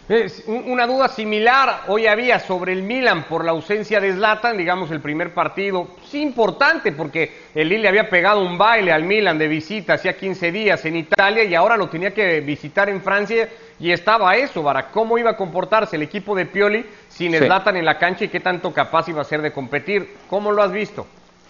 Es 0.09 0.43
una 0.47 0.87
duda 0.87 1.07
similar 1.07 1.83
hoy 1.87 2.07
había 2.07 2.39
sobre 2.39 2.73
el 2.73 2.81
Milan 2.81 3.25
por 3.29 3.45
la 3.45 3.51
ausencia 3.51 3.99
de 4.01 4.13
Zlatan, 4.13 4.57
digamos 4.57 4.91
el 4.91 4.99
primer 4.99 5.33
partido, 5.33 5.87
sí 6.09 6.21
importante 6.21 6.91
porque 6.91 7.31
el 7.55 7.69
Lille 7.69 7.87
había 7.87 8.09
pegado 8.09 8.41
un 8.41 8.57
baile 8.57 8.91
al 8.91 9.03
Milan 9.03 9.37
de 9.37 9.47
visita 9.47 9.93
hacía 9.93 10.17
15 10.17 10.51
días 10.51 10.83
en 10.85 10.97
Italia 10.97 11.43
y 11.43 11.55
ahora 11.55 11.77
lo 11.77 11.87
tenía 11.87 12.11
que 12.13 12.41
visitar 12.41 12.89
en 12.89 13.01
Francia 13.01 13.47
y 13.79 13.91
estaba 13.91 14.35
eso, 14.35 14.63
para 14.63 14.89
cómo 14.89 15.17
iba 15.17 15.31
a 15.31 15.37
comportarse 15.37 15.95
el 15.95 16.01
equipo 16.01 16.35
de 16.35 16.45
Pioli 16.45 16.85
sin 17.07 17.33
Zlatan 17.33 17.77
en 17.77 17.85
la 17.85 17.97
cancha 17.97 18.25
y 18.25 18.29
qué 18.29 18.39
tanto 18.39 18.73
capaz 18.73 19.07
iba 19.07 19.21
a 19.21 19.25
ser 19.25 19.41
de 19.41 19.53
competir. 19.53 20.17
¿Cómo 20.29 20.51
lo 20.51 20.61
has 20.61 20.71
visto? 20.71 21.07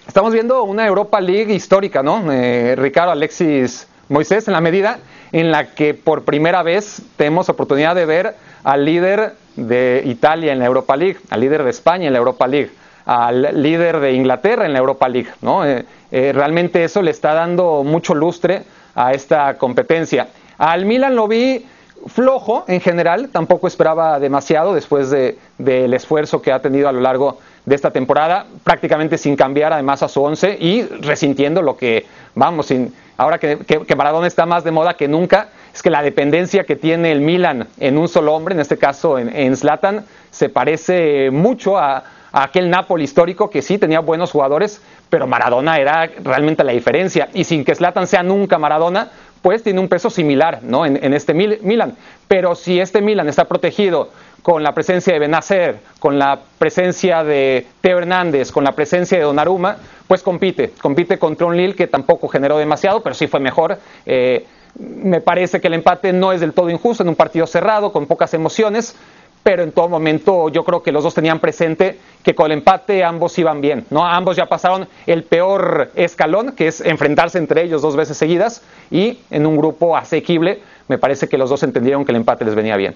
Estamos 0.07 0.33
viendo 0.33 0.63
una 0.63 0.85
Europa 0.85 1.19
League 1.19 1.53
histórica, 1.53 2.03
¿no? 2.03 2.31
Eh, 2.31 2.75
Ricardo 2.75 3.11
Alexis 3.11 3.87
Moisés, 4.09 4.47
en 4.47 4.53
la 4.53 4.61
medida 4.61 4.99
en 5.31 5.51
la 5.51 5.73
que 5.73 5.93
por 5.93 6.23
primera 6.23 6.63
vez 6.63 7.01
tenemos 7.15 7.49
oportunidad 7.49 7.95
de 7.95 8.05
ver 8.05 8.35
al 8.63 8.85
líder 8.85 9.35
de 9.55 10.03
Italia 10.05 10.51
en 10.51 10.59
la 10.59 10.65
Europa 10.65 10.95
League, 10.95 11.17
al 11.29 11.41
líder 11.41 11.63
de 11.63 11.69
España 11.69 12.07
en 12.07 12.13
la 12.13 12.19
Europa 12.19 12.47
League, 12.47 12.71
al 13.05 13.61
líder 13.61 13.99
de 13.99 14.13
Inglaterra 14.13 14.65
en 14.65 14.73
la 14.73 14.79
Europa 14.79 15.07
League. 15.07 15.29
¿no? 15.41 15.65
Eh, 15.65 15.85
eh, 16.11 16.31
realmente 16.33 16.83
eso 16.83 17.01
le 17.01 17.11
está 17.11 17.33
dando 17.33 17.83
mucho 17.83 18.13
lustre 18.13 18.63
a 18.95 19.13
esta 19.13 19.57
competencia. 19.57 20.27
Al 20.57 20.85
Milan 20.85 21.15
lo 21.15 21.27
vi 21.27 21.65
flojo 22.07 22.65
en 22.67 22.81
general, 22.81 23.29
tampoco 23.29 23.67
esperaba 23.67 24.19
demasiado 24.19 24.73
después 24.73 25.09
del 25.11 25.93
esfuerzo 25.93 26.41
que 26.41 26.51
ha 26.51 26.59
tenido 26.59 26.89
a 26.89 26.91
lo 26.91 26.99
largo 26.99 27.39
de 27.65 27.75
esta 27.75 27.91
temporada, 27.91 28.47
prácticamente 28.63 29.17
sin 29.17 29.35
cambiar 29.35 29.71
además 29.73 30.01
a 30.01 30.07
su 30.07 30.21
once 30.21 30.57
y 30.59 30.81
resintiendo 30.83 31.61
lo 31.61 31.77
que, 31.77 32.05
vamos, 32.33 32.67
sin, 32.67 32.93
ahora 33.21 33.37
que, 33.37 33.59
que, 33.59 33.95
Maradona 33.95 34.25
está 34.25 34.47
más 34.47 34.63
de 34.63 34.71
moda 34.71 34.95
que 34.95 35.07
nunca, 35.07 35.49
es 35.73 35.83
que 35.83 35.91
la 35.91 36.01
dependencia 36.01 36.63
que 36.63 36.75
tiene 36.75 37.11
el 37.11 37.21
Milan 37.21 37.67
en 37.79 37.99
un 37.99 38.07
solo 38.07 38.33
hombre, 38.33 38.55
en 38.55 38.59
este 38.59 38.77
caso 38.77 39.19
en, 39.19 39.55
Zlatan, 39.55 40.05
se 40.31 40.49
parece 40.49 41.29
mucho 41.29 41.77
a, 41.77 42.03
aquel 42.31 42.69
Napoli 42.69 43.03
histórico 43.03 43.49
que 43.49 43.61
sí 43.61 43.77
tenía 43.77 43.99
buenos 43.99 44.31
jugadores, 44.31 44.81
pero 45.09 45.27
Maradona 45.27 45.77
era 45.77 46.09
realmente 46.23 46.63
la 46.63 46.71
diferencia. 46.71 47.29
Y 47.33 47.43
sin 47.43 47.63
que 47.63 47.75
Zlatan 47.75 48.07
sea 48.07 48.23
nunca 48.23 48.57
Maradona, 48.57 49.09
pues 49.43 49.61
tiene 49.61 49.79
un 49.79 49.87
peso 49.87 50.09
similar 50.09 50.59
¿no? 50.63 50.85
en, 50.85 50.97
en 51.03 51.13
este 51.13 51.35
Milan. 51.35 51.95
Pero 52.27 52.55
si 52.55 52.79
este 52.79 53.01
Milan 53.01 53.29
está 53.29 53.45
protegido 53.45 54.09
con 54.41 54.63
la 54.63 54.73
presencia 54.73 55.13
de 55.13 55.19
Benacer, 55.19 55.79
con 55.99 56.17
la 56.17 56.39
presencia 56.57 57.23
de 57.23 57.67
Teo 57.81 57.99
Hernández, 57.99 58.51
con 58.51 58.63
la 58.63 58.71
presencia 58.71 59.17
de 59.17 59.23
Donnarumma, 59.23 59.77
pues 60.07 60.23
compite, 60.23 60.71
compite 60.81 61.17
contra 61.17 61.47
un 61.47 61.55
Lille 61.55 61.75
que 61.75 61.87
tampoco 61.87 62.27
generó 62.27 62.57
demasiado, 62.57 63.01
pero 63.01 63.15
sí 63.15 63.27
fue 63.27 63.39
mejor. 63.39 63.77
Eh, 64.05 64.45
me 64.79 65.21
parece 65.21 65.61
que 65.61 65.67
el 65.67 65.73
empate 65.75 66.13
no 66.13 66.31
es 66.31 66.41
del 66.41 66.53
todo 66.53 66.69
injusto 66.69 67.03
en 67.03 67.09
un 67.09 67.15
partido 67.15 67.45
cerrado, 67.45 67.91
con 67.91 68.07
pocas 68.07 68.33
emociones, 68.33 68.95
pero 69.43 69.63
en 69.63 69.71
todo 69.71 69.89
momento 69.89 70.49
yo 70.49 70.63
creo 70.63 70.83
que 70.83 70.91
los 70.91 71.03
dos 71.03 71.13
tenían 71.13 71.39
presente 71.39 71.97
que 72.23 72.35
con 72.35 72.47
el 72.51 72.59
empate 72.59 73.03
ambos 73.03 73.37
iban 73.39 73.61
bien, 73.61 73.85
¿no? 73.89 74.05
Ambos 74.05 74.35
ya 74.35 74.45
pasaron 74.45 74.87
el 75.07 75.23
peor 75.23 75.91
escalón, 75.95 76.53
que 76.53 76.67
es 76.67 76.81
enfrentarse 76.81 77.37
entre 77.37 77.63
ellos 77.63 77.81
dos 77.81 77.95
veces 77.95 78.17
seguidas, 78.17 78.63
y 78.89 79.19
en 79.29 79.45
un 79.45 79.57
grupo 79.57 79.97
asequible, 79.97 80.59
me 80.87 80.97
parece 80.97 81.27
que 81.27 81.37
los 81.37 81.49
dos 81.49 81.63
entendieron 81.63 82.05
que 82.05 82.11
el 82.11 82.17
empate 82.17 82.45
les 82.45 82.55
venía 82.55 82.77
bien. 82.77 82.95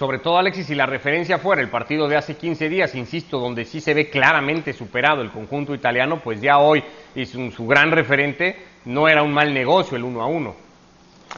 Sobre 0.00 0.18
todo, 0.18 0.38
Alexis, 0.38 0.64
si 0.64 0.74
la 0.74 0.86
referencia 0.86 1.36
fuera 1.36 1.60
el 1.60 1.68
partido 1.68 2.08
de 2.08 2.16
hace 2.16 2.34
15 2.34 2.70
días, 2.70 2.94
insisto, 2.94 3.38
donde 3.38 3.66
sí 3.66 3.82
se 3.82 3.92
ve 3.92 4.08
claramente 4.08 4.72
superado 4.72 5.20
el 5.20 5.30
conjunto 5.30 5.74
italiano, 5.74 6.20
pues 6.24 6.40
ya 6.40 6.56
hoy 6.56 6.82
y 7.14 7.26
su, 7.26 7.50
su 7.50 7.66
gran 7.66 7.90
referente 7.90 8.56
no 8.86 9.08
era 9.08 9.22
un 9.22 9.34
mal 9.34 9.52
negocio 9.52 9.98
el 9.98 10.04
uno 10.04 10.22
a 10.22 10.26
uno. 10.26 10.69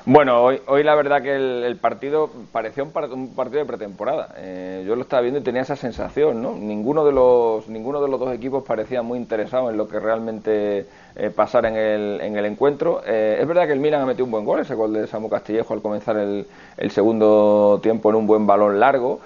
Bueno, 0.04 0.42
hoy, 0.42 0.60
hoy 0.66 0.82
la 0.82 0.96
verdad 0.96 1.22
que 1.22 1.36
el, 1.36 1.76
partido 1.76 2.28
parecía 2.50 2.82
un, 2.82 2.90
partido 2.90 3.60
de 3.60 3.64
pretemporada. 3.64 4.34
Eh, 4.36 4.84
yo 4.84 4.96
lo 4.96 5.02
estaba 5.02 5.22
viendo 5.22 5.38
y 5.38 5.44
tenía 5.44 5.62
esa 5.62 5.76
sensación, 5.76 6.42
¿no? 6.42 6.54
Ninguno 6.54 7.04
de 7.04 7.12
los, 7.12 7.68
ninguno 7.68 8.02
de 8.02 8.08
los 8.08 8.18
dos 8.18 8.34
equipos 8.34 8.64
parecía 8.64 9.02
muy 9.02 9.18
interesado 9.18 9.70
en 9.70 9.76
lo 9.76 9.86
que 9.86 10.00
realmente 10.00 10.86
eh, 11.14 11.30
pasara 11.30 11.68
en 11.68 11.76
el, 11.76 12.20
en 12.20 12.36
el 12.36 12.46
encuentro. 12.46 13.02
Eh, 13.06 13.38
es 13.40 13.46
verdad 13.46 13.66
que 13.66 13.74
el 13.74 13.80
Milan 13.80 14.02
ha 14.02 14.06
metido 14.06 14.24
un 14.24 14.32
buen 14.32 14.44
gol, 14.44 14.58
ese 14.58 14.74
gol 14.74 14.92
de 14.92 15.06
Samu 15.06 15.28
Castillejo 15.28 15.72
al 15.72 15.82
comenzar 15.82 16.16
el, 16.16 16.46
el 16.78 16.90
segundo 16.90 17.78
tiempo 17.80 18.10
en 18.10 18.16
un 18.16 18.26
buen 18.26 18.44
balón 18.44 18.80
largo. 18.80 19.20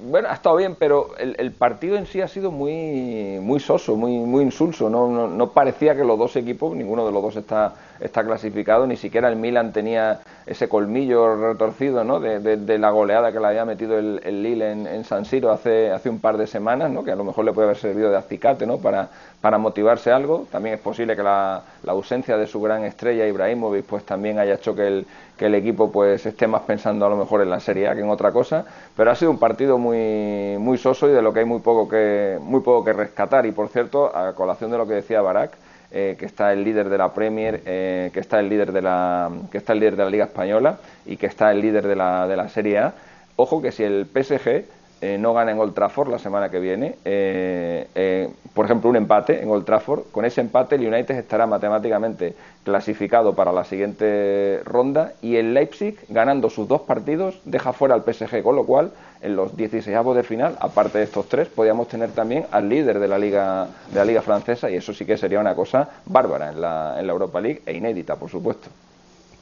Bueno, 0.00 0.28
ha 0.28 0.34
estado 0.34 0.56
bien, 0.56 0.74
pero 0.76 1.16
el, 1.16 1.52
partido 1.52 1.96
en 1.96 2.06
sí 2.06 2.20
ha 2.20 2.28
sido 2.28 2.50
muy, 2.50 3.38
muy 3.40 3.60
soso, 3.60 3.96
muy, 3.96 4.18
muy 4.18 4.42
insulso. 4.42 4.90
No, 4.90 5.08
no, 5.08 5.28
no, 5.28 5.50
parecía 5.50 5.94
que 5.94 6.04
los 6.04 6.18
dos 6.18 6.34
equipos, 6.36 6.76
ninguno 6.76 7.06
de 7.06 7.12
los 7.12 7.22
dos 7.22 7.36
está, 7.36 7.74
está 8.00 8.24
clasificado, 8.24 8.86
ni 8.86 8.96
siquiera 8.96 9.28
el 9.28 9.36
Milan 9.36 9.72
tenía 9.72 10.20
ese 10.46 10.68
colmillo 10.68 11.36
retorcido 11.36 12.04
¿no? 12.04 12.20
de, 12.20 12.78
la 12.78 12.90
goleada 12.90 13.32
que 13.32 13.38
le 13.40 13.46
había 13.46 13.64
metido 13.64 13.98
el, 13.98 14.20
el 14.24 14.42
Lille 14.42 14.72
en, 14.72 15.04
San 15.04 15.24
Siro 15.24 15.50
hace, 15.50 15.90
hace 15.90 16.10
un 16.10 16.18
par 16.18 16.36
de 16.36 16.46
semanas, 16.46 16.90
¿no? 16.90 17.04
que 17.04 17.12
a 17.12 17.16
lo 17.16 17.24
mejor 17.24 17.44
le 17.44 17.52
puede 17.52 17.68
haber 17.68 17.78
servido 17.78 18.10
de 18.10 18.16
acicate 18.16 18.66
¿no? 18.66 18.78
para, 18.78 19.08
para 19.40 19.58
motivarse 19.58 20.10
algo. 20.10 20.46
También 20.50 20.74
es 20.74 20.80
posible 20.80 21.14
que 21.14 21.22
la, 21.22 21.62
la 21.82 21.92
ausencia 21.92 22.36
de 22.36 22.46
su 22.46 22.60
gran 22.60 22.84
estrella, 22.84 23.26
Ibrahimovic, 23.26 23.84
pues 23.84 24.04
también 24.04 24.38
haya 24.38 24.54
hecho 24.54 24.74
que 24.74 24.86
el, 24.86 25.06
que 25.38 25.46
el 25.46 25.54
equipo 25.54 25.90
pues 25.90 26.24
esté 26.26 26.46
más 26.46 26.62
pensando 26.62 27.06
a 27.06 27.08
lo 27.08 27.16
mejor 27.16 27.42
en 27.42 27.50
la 27.50 27.60
Serie 27.60 27.88
A 27.88 27.94
que 27.94 28.00
en 28.00 28.10
otra 28.10 28.32
cosa, 28.32 28.64
pero 28.96 29.10
ha 29.10 29.14
sido 29.14 29.30
un 29.30 29.38
partido 29.38 29.78
muy 29.78 29.83
muy 29.92 30.78
soso 30.78 31.08
y 31.08 31.12
de 31.12 31.22
lo 31.22 31.32
que 31.32 31.40
hay 31.40 31.44
muy 31.44 31.60
poco 31.60 31.88
que 31.88 32.38
muy 32.40 32.60
poco 32.60 32.84
que 32.84 32.92
rescatar 32.92 33.46
y 33.46 33.52
por 33.52 33.68
cierto, 33.68 34.14
a 34.14 34.34
colación 34.34 34.70
de 34.70 34.78
lo 34.78 34.86
que 34.86 34.94
decía 34.94 35.20
Barak, 35.20 35.52
eh, 35.90 36.16
que 36.18 36.26
está 36.26 36.52
el 36.52 36.64
líder 36.64 36.88
de 36.88 36.98
la 36.98 37.12
Premier, 37.12 37.62
eh, 37.66 38.10
que 38.12 38.20
está 38.20 38.40
el 38.40 38.48
líder 38.48 38.72
de 38.72 38.82
la 38.82 39.30
que 39.50 39.58
está 39.58 39.72
el 39.72 39.80
líder 39.80 39.96
de 39.96 40.04
la 40.04 40.10
Liga 40.10 40.24
española 40.24 40.78
y 41.06 41.16
que 41.16 41.26
está 41.26 41.52
el 41.52 41.60
líder 41.60 41.86
de 41.86 41.96
la 41.96 42.26
de 42.26 42.36
la 42.36 42.48
Serie 42.48 42.78
A. 42.78 42.94
Ojo 43.36 43.62
que 43.62 43.72
si 43.72 43.84
el 43.84 44.06
PSG 44.06 44.64
eh, 45.06 45.18
no 45.18 45.34
gana 45.34 45.50
en 45.52 45.58
Old 45.58 45.74
Trafford 45.74 46.08
la 46.08 46.18
semana 46.18 46.48
que 46.48 46.58
viene, 46.58 46.94
eh, 47.04 47.86
eh, 47.94 48.26
por 48.54 48.64
ejemplo, 48.64 48.88
un 48.88 48.96
empate 48.96 49.42
en 49.42 49.50
Old 49.50 49.66
Trafford, 49.66 50.04
con 50.10 50.24
ese 50.24 50.40
empate 50.40 50.76
el 50.76 50.86
United 50.86 51.14
estará 51.16 51.46
matemáticamente 51.46 52.34
clasificado 52.64 53.34
para 53.34 53.52
la 53.52 53.64
siguiente 53.64 54.62
ronda 54.64 55.12
y 55.20 55.36
el 55.36 55.52
Leipzig, 55.52 55.98
ganando 56.08 56.48
sus 56.48 56.66
dos 56.68 56.80
partidos, 56.80 57.38
deja 57.44 57.74
fuera 57.74 57.94
al 57.94 58.02
PSG, 58.02 58.42
con 58.42 58.56
lo 58.56 58.64
cual 58.64 58.92
en 59.20 59.36
los 59.36 59.54
16 59.54 59.94
de 60.14 60.22
final, 60.22 60.56
aparte 60.58 60.96
de 60.96 61.04
estos 61.04 61.28
tres, 61.28 61.48
podríamos 61.48 61.86
tener 61.88 62.12
también 62.12 62.46
al 62.50 62.70
líder 62.70 62.98
de 62.98 63.08
la 63.08 63.18
liga 63.18 63.68
de 63.90 63.96
la 63.96 64.06
liga 64.06 64.22
francesa 64.22 64.70
y 64.70 64.76
eso 64.76 64.94
sí 64.94 65.04
que 65.04 65.18
sería 65.18 65.38
una 65.38 65.54
cosa 65.54 65.86
bárbara 66.06 66.48
en 66.48 66.62
la, 66.62 66.96
en 66.98 67.06
la 67.06 67.12
Europa 67.12 67.42
League 67.42 67.60
e 67.66 67.74
inédita, 67.74 68.16
por 68.16 68.30
supuesto. 68.30 68.70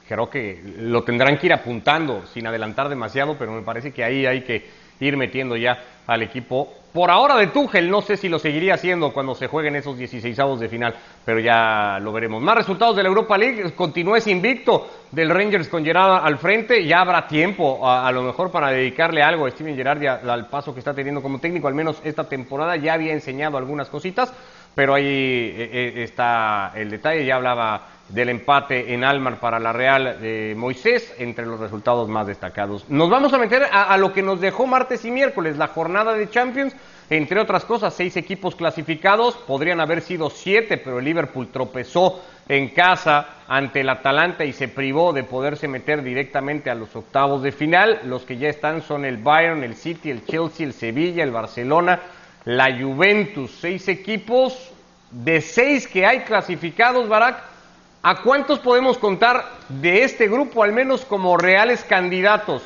Creo 0.09 0.29
que 0.29 0.61
lo 0.79 1.05
tendrán 1.05 1.37
que 1.37 1.45
ir 1.45 1.53
apuntando 1.53 2.25
sin 2.33 2.45
adelantar 2.45 2.89
demasiado, 2.89 3.37
pero 3.39 3.53
me 3.53 3.61
parece 3.61 3.93
que 3.93 4.03
ahí 4.03 4.25
hay 4.25 4.41
que 4.41 4.82
ir 4.99 5.17
metiendo 5.17 5.55
ya 5.55 5.77
al 6.07 6.21
equipo. 6.21 6.73
Por 6.93 7.09
ahora 7.09 7.37
de 7.37 7.47
Tuchel, 7.47 7.89
no 7.89 8.03
sé 8.03 8.17
si 8.17 8.29
lo 8.29 8.37
seguiría 8.37 8.75
haciendo 8.75 9.11
cuando 9.11 9.33
se 9.33 9.47
jueguen 9.47 9.75
esos 9.75 9.97
16 9.97 10.37
de 10.59 10.69
final, 10.69 10.93
pero 11.25 11.39
ya 11.39 11.97
lo 11.99 12.11
veremos. 12.11 12.39
Más 12.39 12.55
resultados 12.55 12.95
de 12.95 13.01
la 13.01 13.09
Europa 13.09 13.35
League, 13.35 13.73
continúa 13.73 14.19
ese 14.19 14.29
invicto 14.29 14.87
del 15.09 15.31
Rangers 15.31 15.69
con 15.69 15.83
Gerard 15.83 16.23
al 16.23 16.37
frente, 16.37 16.85
ya 16.85 17.01
habrá 17.01 17.27
tiempo 17.27 17.89
a, 17.89 18.11
lo 18.11 18.21
mejor 18.21 18.51
para 18.51 18.69
dedicarle 18.69 19.23
algo 19.23 19.47
a 19.47 19.49
Steven 19.49 19.75
Gerrard 19.75 20.05
al 20.29 20.47
paso 20.49 20.71
que 20.71 20.79
está 20.79 20.93
teniendo 20.93 21.23
como 21.23 21.39
técnico, 21.39 21.67
al 21.67 21.73
menos 21.73 21.99
esta 22.03 22.29
temporada 22.29 22.75
ya 22.75 22.93
había 22.93 23.13
enseñado 23.13 23.57
algunas 23.57 23.89
cositas, 23.89 24.31
pero 24.75 24.93
ahí 24.93 25.03
eh, 25.05 25.69
eh, 25.73 26.03
está 26.03 26.73
el 26.75 26.91
detalle, 26.91 27.25
ya 27.25 27.37
hablaba 27.37 27.87
del 28.09 28.29
empate 28.29 28.93
en 28.93 29.03
Almar 29.03 29.39
para 29.39 29.59
la 29.59 29.73
Real 29.73 30.19
de 30.21 30.53
Moisés, 30.57 31.13
entre 31.17 31.45
los 31.45 31.59
resultados 31.59 32.09
más 32.09 32.27
destacados. 32.27 32.85
Nos 32.89 33.09
vamos 33.09 33.33
a 33.33 33.37
meter 33.37 33.63
a, 33.71 33.97
lo 33.97 34.13
que 34.13 34.21
nos 34.21 34.41
dejó 34.41 34.67
martes 34.67 35.05
y 35.05 35.11
miércoles, 35.11 35.57
la 35.57 35.67
jornada 35.67 36.13
de 36.13 36.29
Champions, 36.29 36.75
entre 37.09 37.39
otras 37.39 37.65
cosas, 37.65 37.93
seis 37.93 38.15
equipos 38.17 38.55
clasificados, 38.55 39.35
podrían 39.35 39.79
haber 39.79 40.01
sido 40.01 40.29
siete, 40.29 40.77
pero 40.77 40.99
el 40.99 41.05
Liverpool 41.05 41.49
tropezó 41.51 42.21
en 42.47 42.69
casa 42.69 43.27
ante 43.47 43.81
el 43.81 43.89
Atalanta 43.89 44.45
y 44.45 44.53
se 44.53 44.67
privó 44.67 45.13
de 45.13 45.23
poderse 45.23 45.67
meter 45.67 46.03
directamente 46.03 46.69
a 46.69 46.75
los 46.75 46.95
octavos 46.95 47.41
de 47.41 47.51
final. 47.51 48.01
Los 48.05 48.23
que 48.23 48.37
ya 48.37 48.49
están 48.49 48.81
son 48.81 49.05
el 49.05 49.17
Bayern, 49.17 49.63
el 49.63 49.75
City, 49.75 50.09
el 50.09 50.25
Chelsea, 50.25 50.65
el 50.65 50.73
Sevilla, 50.73 51.23
el 51.23 51.31
Barcelona, 51.31 51.99
la 52.45 52.77
Juventus, 52.77 53.51
seis 53.59 53.87
equipos 53.87 54.71
de 55.11 55.41
seis 55.41 55.87
que 55.87 56.05
hay 56.05 56.21
clasificados, 56.21 57.07
Barak 57.07 57.52
¿A 58.05 58.21
cuántos 58.21 58.59
podemos 58.59 58.97
contar 58.97 59.45
de 59.69 60.03
este 60.03 60.27
grupo, 60.27 60.61
al 60.61 60.73
menos 60.73 61.05
como 61.05 61.37
reales 61.37 61.85
candidatos 61.85 62.61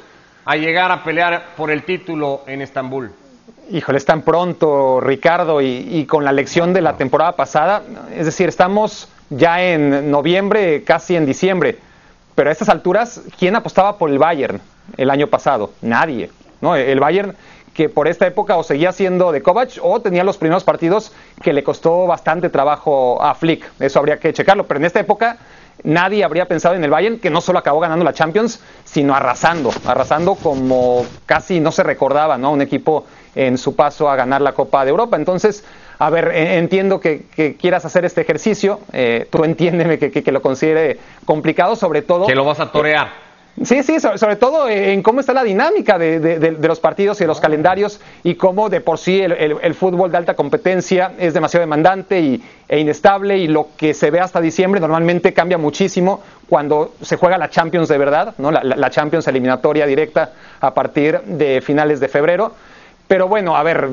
a 0.46 0.56
llegar 0.56 0.92
a 0.92 1.04
pelear 1.04 1.50
por 1.56 1.70
el 1.70 1.84
título 1.84 2.42
en 2.48 2.64
Estambul? 2.64 3.12
Híjole, 3.70 4.00
es 4.00 4.06
tan 4.06 4.24
pronto, 4.24 5.00
Ricardo, 5.00 5.62
y, 5.62 6.08
con 6.10 6.26
la 6.26 6.32
lección 6.32 6.74
de 6.74 6.82
la 6.82 6.98
temporada 6.98 7.34
pasada, 7.34 7.84
es 8.16 8.26
decir, 8.26 8.50
estamos 8.50 9.10
ya 9.30 9.62
en 9.62 10.10
noviembre, 10.10 10.84
casi 10.84 11.16
en 11.16 11.28
diciembre, 11.28 11.78
pero 12.34 12.50
a 12.50 12.52
estas 12.52 12.70
alturas, 12.70 13.22
¿quién 13.38 13.56
apostaba 13.56 14.00
por 14.00 14.10
el 14.10 14.18
Bayern 14.18 14.60
el 14.98 15.12
año 15.12 15.28
pasado? 15.28 15.72
Nadie. 15.84 16.32
¿no? 16.62 16.76
El 16.76 17.00
Bayern 17.00 17.36
que 17.78 17.90
por 17.90 18.08
esta 18.08 18.26
época 18.26 18.58
o 18.58 18.64
seguía 18.64 18.92
siendo 18.92 19.32
de 19.32 19.44
Kovac 19.44 19.78
o 19.84 20.02
tenía 20.02 20.24
los 20.24 20.38
primeros 20.38 20.64
partidos 20.64 21.12
que 21.44 21.54
le 21.54 21.64
costó 21.64 22.08
bastante 22.08 22.50
trabajo 22.50 23.22
a 23.22 23.36
Flick. 23.36 23.64
Eso 23.80 24.00
habría 24.00 24.18
que 24.18 24.34
checarlo. 24.34 24.66
Pero 24.66 24.80
en 24.80 24.86
esta 24.88 25.00
época 25.00 25.38
nadie 25.84 26.24
habría 26.24 26.48
pensado 26.48 26.74
en 26.74 26.84
el 26.84 26.90
Bayern 26.90 27.20
que 27.20 27.30
no 27.30 27.40
solo 27.40 27.60
acabó 27.60 27.80
ganando 27.80 28.04
la 28.04 28.14
Champions, 28.14 28.62
sino 28.84 29.14
arrasando, 29.14 29.70
arrasando 29.86 30.34
como 30.34 31.06
casi 31.28 31.60
no 31.60 31.72
se 31.72 31.84
recordaba, 31.84 32.36
¿no? 32.36 32.52
Un 32.52 32.64
equipo 32.64 33.06
en 33.36 33.60
su 33.60 33.76
paso 33.76 34.10
a 34.10 34.16
ganar 34.16 34.42
la 34.42 34.54
Copa 34.54 34.84
de 34.84 34.90
Europa. 34.90 35.16
Entonces, 35.16 35.64
a 36.00 36.10
ver, 36.10 36.32
entiendo 36.36 37.00
que, 37.00 37.26
quieras 37.60 37.86
hacer 37.86 38.06
este 38.06 38.22
ejercicio, 38.22 38.80
eh, 38.92 39.28
tú 39.30 39.44
entiéndeme 39.44 40.00
que, 40.00 40.10
que, 40.10 40.32
lo 40.32 40.42
considere 40.42 40.98
complicado, 41.26 41.76
sobre 41.76 42.02
todo... 42.02 42.26
Que 42.26 42.34
lo 42.34 42.44
vas 42.44 42.60
a 42.60 42.72
torear. 42.72 43.27
Sí, 43.64 43.82
sí, 43.82 44.00
sobre, 44.00 44.36
todo 44.36 44.70
en 44.70 45.02
cómo 45.02 45.20
está 45.20 45.34
la 45.34 45.44
dinámica 45.44 45.98
de, 45.98 46.58
los 46.62 46.80
partidos 46.80 47.20
y 47.20 47.24
de 47.24 47.28
los 47.28 47.40
calendarios 47.40 48.00
y 48.24 48.36
cómo 48.36 48.70
de 48.70 48.82
por 48.82 49.00
sí 49.00 49.20
el, 49.20 49.74
fútbol 49.74 50.12
de 50.12 50.18
alta 50.18 50.36
competencia 50.36 51.14
es 51.18 51.34
demasiado 51.34 51.62
demandante 51.62 52.20
y, 52.20 52.44
e 52.68 52.80
inestable 52.80 53.40
y 53.40 53.48
lo 53.48 53.70
que 53.76 53.96
se 53.96 54.12
ve 54.12 54.20
hasta 54.20 54.42
diciembre 54.42 54.80
normalmente 54.80 55.34
cambia 55.34 55.58
muchísimo 55.58 56.22
cuando 56.48 56.94
se 57.02 57.18
juega 57.18 57.40
la 57.40 57.50
Champions 57.50 57.88
de 57.88 57.98
verdad, 57.98 58.36
¿no? 58.38 58.52
la, 58.52 58.64
la 58.64 58.90
Champions 58.92 59.28
eliminatoria 59.28 59.88
directa 59.88 60.34
a 60.62 60.76
partir 60.76 61.20
de 61.22 61.60
finales 61.62 62.00
de 62.00 62.10
febrero. 62.10 62.54
Pero 63.08 63.28
bueno, 63.28 63.58
a 63.58 63.64
ver, 63.64 63.88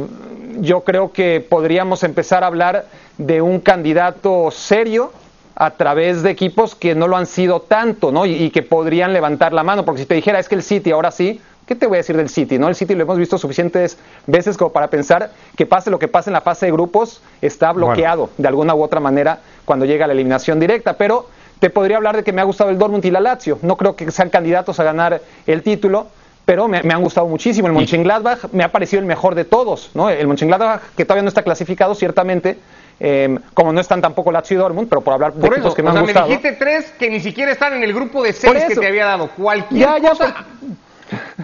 yo 0.61 0.83
creo 0.83 1.11
que 1.13 1.41
podríamos 1.41 2.03
empezar 2.03 2.45
a 2.45 2.49
hablar 2.49 2.85
de 3.17 3.41
un 3.41 3.61
candidato 3.61 4.51
serio 4.51 5.13
a 5.57 5.71
través 5.71 6.23
de 6.23 6.31
equipos 6.31 6.75
que 6.75 6.95
no 6.95 7.09
lo 7.09 7.17
han 7.17 7.27
sido 7.27 7.61
tanto, 7.61 8.11
¿no? 8.11 8.27
Y, 8.27 8.51
que 8.51 8.63
podrían 8.63 9.13
levantar 9.13 9.53
la 9.53 9.63
mano, 9.63 9.85
porque 9.85 10.03
si 10.03 10.07
te 10.07 10.15
dijera 10.15 10.39
es 10.39 10.49
que 10.49 10.55
el 10.55 10.63
City 10.63 10.91
ahora 10.91 11.11
sí, 11.11 11.41
¿qué 11.67 11.75
te 11.75 11.87
voy 11.87 11.97
a 11.97 11.99
decir 11.99 12.17
del 12.17 12.29
City? 12.29 12.59
¿no? 12.59 12.69
El 12.69 12.75
City 12.75 12.95
lo 12.95 13.03
hemos 13.03 13.19
visto 13.19 13.39
suficientes 13.39 13.99
veces 14.27 14.57
como 14.57 14.73
para 14.73 14.89
pensar 14.89 15.31
que 15.57 15.67
pase 15.67 15.91
lo 15.91 15.99
que 15.99 16.09
pase 16.09 16.31
en 16.31 16.35
la 16.35 16.41
fase 16.41 16.67
de 16.67 16.73
grupos, 16.73 17.23
está 17.41 17.73
bloqueado 17.73 18.31
de 18.37 18.49
alguna 18.49 18.75
u 18.75 18.83
otra 18.83 19.01
manera 19.01 19.39
cuando 19.65 19.85
llega 19.85 20.07
la 20.07 20.13
eliminación 20.13 20.61
directa, 20.61 20.95
pero 20.95 21.29
te 21.61 21.71
podría 21.71 21.97
hablar 21.97 22.17
de 22.17 22.25
que 22.25 22.33
me 22.33 22.41
ha 22.41 22.45
gustado 22.45 22.71
el 22.71 22.79
Dortmund 22.79 23.05
y 23.05 23.11
la 23.11 23.21
Lazio, 23.21 23.59
no 23.63 23.77
creo 23.77 23.97
que 23.97 24.11
sean 24.11 24.31
candidatos 24.31 24.81
a 24.81 24.85
ganar 24.85 25.23
el 25.47 25.63
título, 25.63 26.09
pero 26.45 26.69
me, 26.69 26.79
han 26.79 27.03
gustado 27.03 27.27
muchísimo. 27.27 27.69
El 27.69 27.73
Mönchengladbach 27.73 28.53
me 28.53 28.65
ha 28.65 28.71
parecido 28.71 29.01
el 29.01 29.07
mejor 29.07 29.35
de 29.35 29.45
todos, 29.45 29.91
¿no? 29.95 30.11
El 30.11 30.27
Mönchengladbach 30.27 30.81
que 30.97 31.05
todavía 31.05 31.23
no 31.23 31.29
está 31.29 31.43
clasificado, 31.43 31.95
ciertamente, 31.95 32.59
Em, 33.01 33.39
como 33.55 33.73
no 33.73 33.81
están 33.81 34.01
tampoco 34.01 34.31
Lazio 34.31 34.57
y 34.57 34.59
Dortmund, 34.59 34.89
pero 34.89 35.01
por 35.01 35.15
hablar 35.15 35.33
de 35.33 35.41
por 35.41 35.53
equipos 35.53 35.75
que 35.75 35.83
me 35.83 35.91
han 35.91 36.01
gustado. 36.01 36.27
me 36.27 36.37
dijiste 36.37 36.53
tres 36.53 36.93
que 36.99 37.11
ni 37.11 37.21
siquiera 37.21 37.51
están 37.53 37.75
en 37.75 37.83
el 37.83 37.93
grupo 37.93 38.23
de 38.23 38.33
seis 38.33 38.65
que 38.69 38.77
te 38.77 38.87
había 38.87 39.07
dado. 39.07 39.29
Cualquier 39.29 40.01
ya, 40.01 40.09
cosa... 40.09 40.35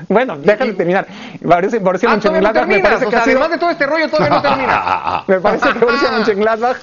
Bueno, 0.09 0.37
déjame 0.39 0.73
terminar. 0.73 1.07
Borussia, 1.43 1.79
Borussia 1.79 2.09
ah, 2.09 2.13
Mönchengladbach 2.13 2.67
me 2.67 2.81
parece 2.81 3.07
que 3.07 3.15
ha 3.15 3.25
sido... 3.25 3.39
además 3.39 3.51
de 3.51 3.59
todo 3.59 3.71
este 3.71 3.87
rollo 3.87 4.09
todavía 4.09 4.37
no 4.37 4.43
termina. 4.43 5.25
me 5.29 5.39
parece 5.39 5.73
que 5.73 5.79
Borussia 5.79 6.11
Mönchengladbach 6.13 6.77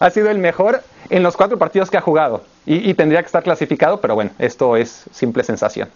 ha 0.00 0.10
sido 0.10 0.30
el 0.30 0.38
mejor 0.38 0.82
en 1.10 1.22
los 1.22 1.36
cuatro 1.36 1.56
partidos 1.58 1.90
que 1.90 1.96
ha 1.96 2.00
jugado 2.00 2.44
y, 2.66 2.90
y 2.90 2.94
tendría 2.94 3.20
que 3.20 3.26
estar 3.26 3.42
clasificado, 3.42 4.00
pero 4.00 4.14
bueno, 4.14 4.32
esto 4.38 4.76
es 4.76 5.04
simple 5.12 5.44
sensación. 5.44 5.88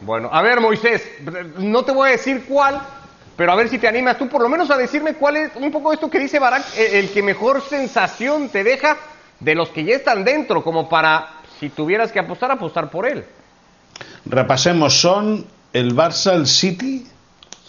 Bueno, 0.00 0.30
a 0.32 0.42
ver 0.42 0.60
Moisés, 0.60 1.02
no 1.58 1.84
te 1.84 1.92
voy 1.92 2.08
a 2.08 2.12
decir 2.12 2.44
cuál, 2.48 2.80
pero 3.38 3.52
a 3.52 3.54
ver 3.54 3.68
si 3.68 3.78
te 3.78 3.86
animas 3.86 4.18
tú 4.18 4.28
por 4.28 4.42
lo 4.42 4.48
menos 4.48 4.68
a 4.68 4.76
decirme 4.76 5.14
cuál 5.14 5.36
es 5.36 5.52
un 5.54 5.70
poco 5.70 5.92
esto 5.92 6.10
que 6.10 6.18
dice 6.18 6.40
Barak, 6.40 6.64
el, 6.76 7.08
que 7.10 7.22
mejor 7.22 7.62
sensación 7.62 8.48
te 8.48 8.64
deja 8.64 8.96
de 9.38 9.54
los 9.54 9.68
que 9.68 9.84
ya 9.84 9.94
están 9.94 10.24
dentro, 10.24 10.64
como 10.64 10.88
para, 10.88 11.34
si 11.60 11.68
tuvieras 11.68 12.10
que 12.10 12.18
apostar, 12.18 12.50
apostar 12.50 12.90
por 12.90 13.06
él. 13.06 13.24
Repasemos, 14.24 15.00
son 15.00 15.46
el 15.72 15.94
Barça, 15.94 16.34
el 16.34 16.48
City, 16.48 17.06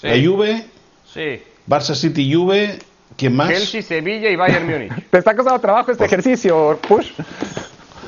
la 0.02 0.16
Juve, 0.16 0.66
sí. 1.14 1.44
Barça, 1.68 1.94
City, 1.94 2.34
Juve, 2.34 2.80
¿quién 3.16 3.36
más? 3.36 3.50
Chelsea, 3.50 3.84
Sevilla 3.84 4.32
y 4.32 4.36
Bayern 4.36 4.66
Múnich. 4.66 4.92
¿Te 5.12 5.20
está 5.20 5.36
costando 5.36 5.62
trabajo 5.62 5.92
este 5.92 6.06
ejercicio, 6.06 6.80
Push? 6.88 7.12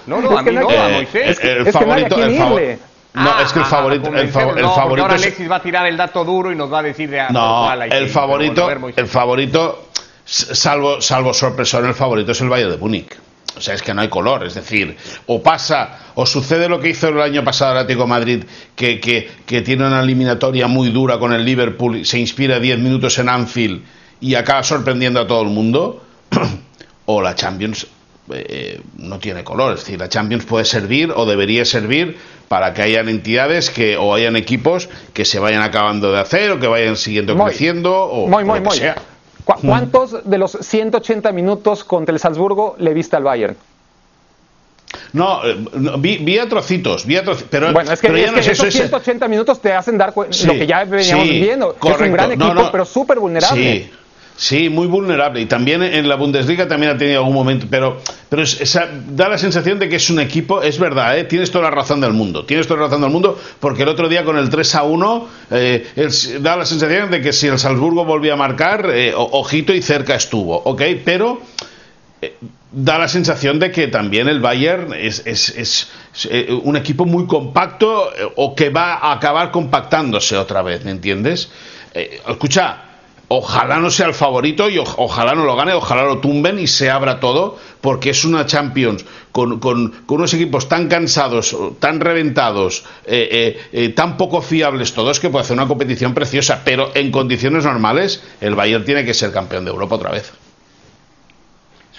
No, 0.08 0.20
no, 0.20 0.36
a 0.36 0.42
mí 0.42 0.52
no, 0.52 0.68
a 0.68 0.90
Moisés. 0.90 1.40
el, 1.44 1.72
favorito, 1.72 2.24
el, 2.24 2.38
favorito 2.38 2.91
no, 3.14 3.30
ah, 3.30 3.42
es 3.44 3.52
que 3.52 3.60
el 3.60 3.66
favorito. 3.66 4.08
el, 4.08 4.20
el 4.20 4.32
no, 4.62 4.74
favorito 4.74 5.02
ahora 5.04 5.16
Alexis 5.16 5.52
va 5.52 5.58
a 5.58 5.62
tirar 5.62 5.86
el 5.86 5.98
dato 5.98 6.24
duro 6.24 6.52
y 6.52 6.56
nos 6.56 6.72
va 6.72 6.80
a 6.80 6.84
decir 6.84 7.10
de 7.10 7.22
No, 7.30 7.72
el 7.74 8.08
favorito, 8.08 8.70
el 8.70 9.08
favorito, 9.08 9.90
salvo, 10.24 11.02
salvo 11.02 11.34
sorpresa, 11.34 11.80
el 11.80 11.94
favorito 11.94 12.32
es 12.32 12.40
el 12.40 12.50
Valle 12.50 12.68
de 12.68 12.78
Múnich. 12.78 13.18
o 13.58 13.60
sea, 13.60 13.74
es 13.74 13.82
que 13.82 13.94
no 13.94 14.00
hay 14.00 14.08
color. 14.08 14.46
Es 14.46 14.54
decir, 14.54 14.96
o 15.26 15.44
pasa, 15.44 16.00
o 16.16 16.26
sucede 16.26 16.70
lo 16.70 16.80
que 16.80 16.90
hizo 16.90 17.10
el 17.10 17.20
año 17.20 17.44
pasado 17.44 17.74
el 17.74 17.78
Atlético 17.80 18.04
de 18.04 18.10
Madrid, 18.10 18.44
que, 18.76 19.02
que, 19.02 19.62
tiene 19.62 19.86
una 19.86 20.00
eliminatoria 20.00 20.68
muy 20.68 20.90
dura 20.90 21.20
con 21.20 21.34
el 21.34 21.44
Liverpool, 21.44 22.06
se 22.06 22.18
inspira 22.18 22.60
10 22.60 22.80
minutos 22.80 23.20
en 23.20 23.28
Anfield 23.28 23.82
y 24.22 24.36
acaba 24.36 24.64
sorprendiendo 24.64 25.20
a 25.20 25.28
todo 25.28 25.42
el 25.42 25.50
mundo, 25.50 26.02
o 27.08 27.22
la 27.22 27.36
Champions 27.36 27.88
eh, 28.34 28.80
no 29.00 29.20
tiene 29.20 29.44
color. 29.44 29.74
Es 29.74 29.82
decir, 29.82 30.00
la 30.00 30.08
Champions 30.08 30.46
puede 30.46 30.64
servir 30.64 31.12
o 31.14 31.26
debería 31.26 31.66
servir 31.66 32.18
para 32.52 32.74
que 32.74 32.82
hayan 32.82 33.08
entidades 33.08 33.70
que 33.70 33.96
o 33.96 34.14
hayan 34.14 34.36
equipos 34.36 34.90
que 35.14 35.24
se 35.24 35.40
vayan 35.40 35.62
acabando 35.62 36.12
de 36.12 36.20
hacer 36.20 36.52
o 36.52 36.60
que 36.60 36.68
vayan 36.68 36.98
siguiendo 36.98 37.34
creciendo 37.38 37.98
o, 37.98 38.28
muy, 38.28 38.44
muy, 38.44 38.60
muy. 38.60 38.76
sea. 38.76 38.96
¿Cuántos 39.46 40.30
de 40.30 40.38
los 40.38 40.58
180 40.60 41.32
minutos 41.32 41.86
contra 41.86 42.12
el 42.12 42.20
Salzburgo 42.20 42.76
le 42.78 42.94
viste 42.94 43.16
al 43.16 43.24
Bayern? 43.24 43.56
No, 45.14 45.46
eh, 45.46 45.56
vi, 45.98 46.38
a 46.40 46.50
trocitos, 46.50 47.06
vi 47.06 47.16
a 47.16 47.24
trocitos, 47.24 47.48
pero 47.50 47.72
bueno, 47.72 47.90
es 47.94 48.02
que, 48.02 48.08
es 48.22 48.32
que 48.34 48.52
esos 48.52 48.74
180 48.74 49.30
minutos 49.30 49.62
te 49.62 49.72
hacen 49.72 49.98
dar 49.98 50.14
cuenta 50.14 50.36
lo 50.46 50.52
que 50.52 50.68
ya 50.68 50.84
veníamos 50.84 51.30
viendo, 51.30 51.78
es 51.82 52.02
un 52.02 52.12
gran 52.12 52.34
equipo, 52.34 52.70
pero 52.70 52.84
súper 52.84 53.18
vulnerable. 53.18 53.84
Sí. 53.84 53.92
Sí, 54.36 54.70
muy 54.70 54.88
vulnerable. 54.88 55.42
Y 55.42 55.46
también 55.46 55.84
en 55.84 56.10
la 56.10 56.16
Bundesliga 56.16 56.68
también 56.68 56.94
ha 56.94 56.98
tenido 56.98 57.20
algún 57.20 57.34
momento. 57.34 57.68
Pero, 57.70 58.02
pero 58.30 58.44
da 59.10 59.30
la 59.30 59.38
sensación 59.38 59.78
de 59.78 59.88
que 59.88 59.98
es 59.98 60.10
un 60.10 60.20
equipo, 60.20 60.62
es 60.62 60.80
verdad, 60.80 61.18
¿eh? 61.18 61.26
tienes 61.26 61.52
toda 61.52 61.66
la 61.66 61.72
razón 61.72 62.02
del 62.02 62.14
mundo. 62.14 62.46
Tienes 62.46 62.66
toda 62.68 62.80
la 62.80 62.86
razón 62.88 63.02
del 63.02 63.12
mundo 63.12 63.40
porque 63.60 63.84
el 63.84 63.90
otro 63.90 64.10
día 64.10 64.24
con 64.24 64.38
el 64.38 64.50
3 64.50 64.76
a 64.76 64.84
1 64.84 65.28
eh, 65.52 66.10
da 66.40 66.58
la 66.58 66.66
sensación 66.66 67.12
de 67.12 67.22
que 67.22 67.34
si 67.34 67.48
el 67.48 67.60
Salzburgo 67.60 68.04
volvía 68.04 68.34
a 68.34 68.36
marcar, 68.38 68.90
eh, 68.92 69.14
ojito 69.16 69.74
y 69.74 69.82
cerca 69.82 70.16
estuvo. 70.16 70.58
¿Ok? 70.58 70.82
Pero 71.06 71.42
eh, 72.22 72.36
da 72.72 72.98
la 72.98 73.08
sensación 73.08 73.60
de 73.60 73.72
que 73.72 73.90
también 73.90 74.28
el 74.28 74.40
Bayern 74.40 74.94
es, 74.94 75.22
es, 75.26 75.50
es, 75.50 75.90
un 76.64 76.78
equipo 76.78 77.06
muy 77.06 77.28
compacto 77.28 78.10
o 78.36 78.56
que 78.56 78.70
va 78.70 78.96
a 78.96 79.14
acabar 79.14 79.52
compactándose 79.52 80.36
otra 80.36 80.62
vez, 80.62 80.84
¿me 80.84 80.92
entiendes? 80.92 81.50
escucha 81.94 82.91
Ojalá 83.34 83.80
no 83.80 83.90
sea 83.90 84.08
el 84.08 84.14
favorito 84.14 84.70
y 84.70 84.78
ojalá 84.78 85.34
no 85.34 85.46
lo 85.46 85.56
gane, 85.56 85.72
ojalá 85.72 86.04
lo 86.04 86.18
tumben 86.18 86.60
y 86.60 86.68
se 86.68 86.90
abra 86.90 87.22
todo, 87.22 87.58
porque 87.80 88.10
es 88.10 88.26
una 88.26 88.46
Champions 88.46 89.06
con, 89.32 89.62
unos 90.06 90.34
equipos 90.34 90.68
tan 90.68 90.90
cansados, 90.90 91.56
tan 91.80 92.02
reventados, 92.02 92.84
eh, 93.06 93.30
eh, 93.32 93.62
eh, 93.72 93.90
tan 93.90 94.18
poco 94.18 94.42
fiables 94.42 94.94
todos, 94.94 95.22
que 95.22 95.30
puede 95.30 95.46
hacer 95.46 95.56
una 95.56 95.70
competición 95.70 96.14
preciosa, 96.14 96.62
pero 96.66 96.92
en 96.94 97.10
condiciones 97.10 97.64
normales 97.64 98.22
el 98.42 98.54
Bayern 98.54 98.84
tiene 98.84 99.06
que 99.06 99.14
ser 99.14 99.32
campeón 99.32 99.64
de 99.64 99.72
Europa 99.72 99.96
otra 99.96 100.12
vez 100.12 100.34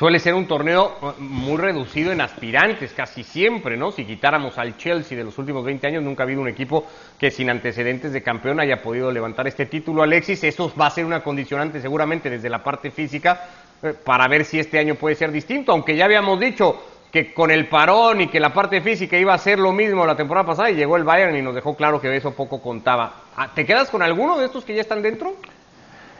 suele 0.02 0.18
ser 0.18 0.34
un 0.34 0.48
torneo 0.48 0.96
eh, 1.00 1.06
muy 1.20 1.56
reducido 1.58 2.10
en 2.10 2.20
aspirantes, 2.20 2.92
casi 2.92 3.22
siempre, 3.22 3.76
¿no? 3.76 3.92
Si 3.92 4.04
quitáramos 4.04 4.58
al 4.58 4.76
Chelsea 4.76 5.16
de 5.16 5.22
los 5.22 5.38
últimos 5.38 5.64
20 5.64 5.86
años, 5.86 6.02
nunca 6.02 6.24
ha 6.24 6.26
habido 6.26 6.40
un 6.40 6.48
equipo 6.48 6.84
que 7.16 7.30
sin 7.30 7.48
antecedentes 7.48 8.12
de 8.12 8.20
campeón 8.20 8.58
haya 8.58 8.82
podido 8.82 9.12
levantar 9.12 9.46
este 9.46 9.66
título, 9.66 10.02
Alexis. 10.02 10.42
Eso 10.42 10.72
va 10.74 10.86
a 10.86 10.90
ser 10.90 11.04
una 11.04 11.22
condicionante 11.22 11.80
seguramente 11.80 12.28
desde 12.28 12.50
la 12.50 12.64
parte 12.64 12.90
física 12.90 13.48
eh, 13.80 13.94
para 14.04 14.26
ver 14.26 14.44
si 14.44 14.58
este 14.58 14.76
año 14.80 14.96
puede 14.96 15.14
ser 15.14 15.30
distinto, 15.30 15.70
aunque 15.70 15.94
ya 15.94 16.06
habíamos 16.06 16.40
dicho 16.40 16.82
que 17.12 17.32
con 17.32 17.52
el 17.52 17.68
parón 17.68 18.22
y 18.22 18.26
que 18.26 18.40
la 18.40 18.52
parte 18.52 18.80
física 18.80 19.16
iba 19.16 19.34
a 19.34 19.38
ser 19.38 19.60
lo 19.60 19.70
mismo 19.70 20.04
la 20.04 20.16
temporada 20.16 20.44
pasada 20.44 20.68
y 20.72 20.74
llegó 20.74 20.96
el 20.96 21.04
Bayern 21.04 21.36
y 21.36 21.42
nos 21.42 21.54
dejó 21.54 21.76
claro 21.76 22.00
que 22.00 22.12
eso 22.16 22.32
poco 22.32 22.60
contaba. 22.60 23.22
Ah, 23.36 23.52
¿Te 23.54 23.64
quedas 23.64 23.88
con 23.88 24.02
alguno 24.02 24.36
de 24.36 24.46
estos 24.46 24.64
que 24.64 24.74
ya 24.74 24.80
están 24.80 25.00
dentro? 25.00 25.36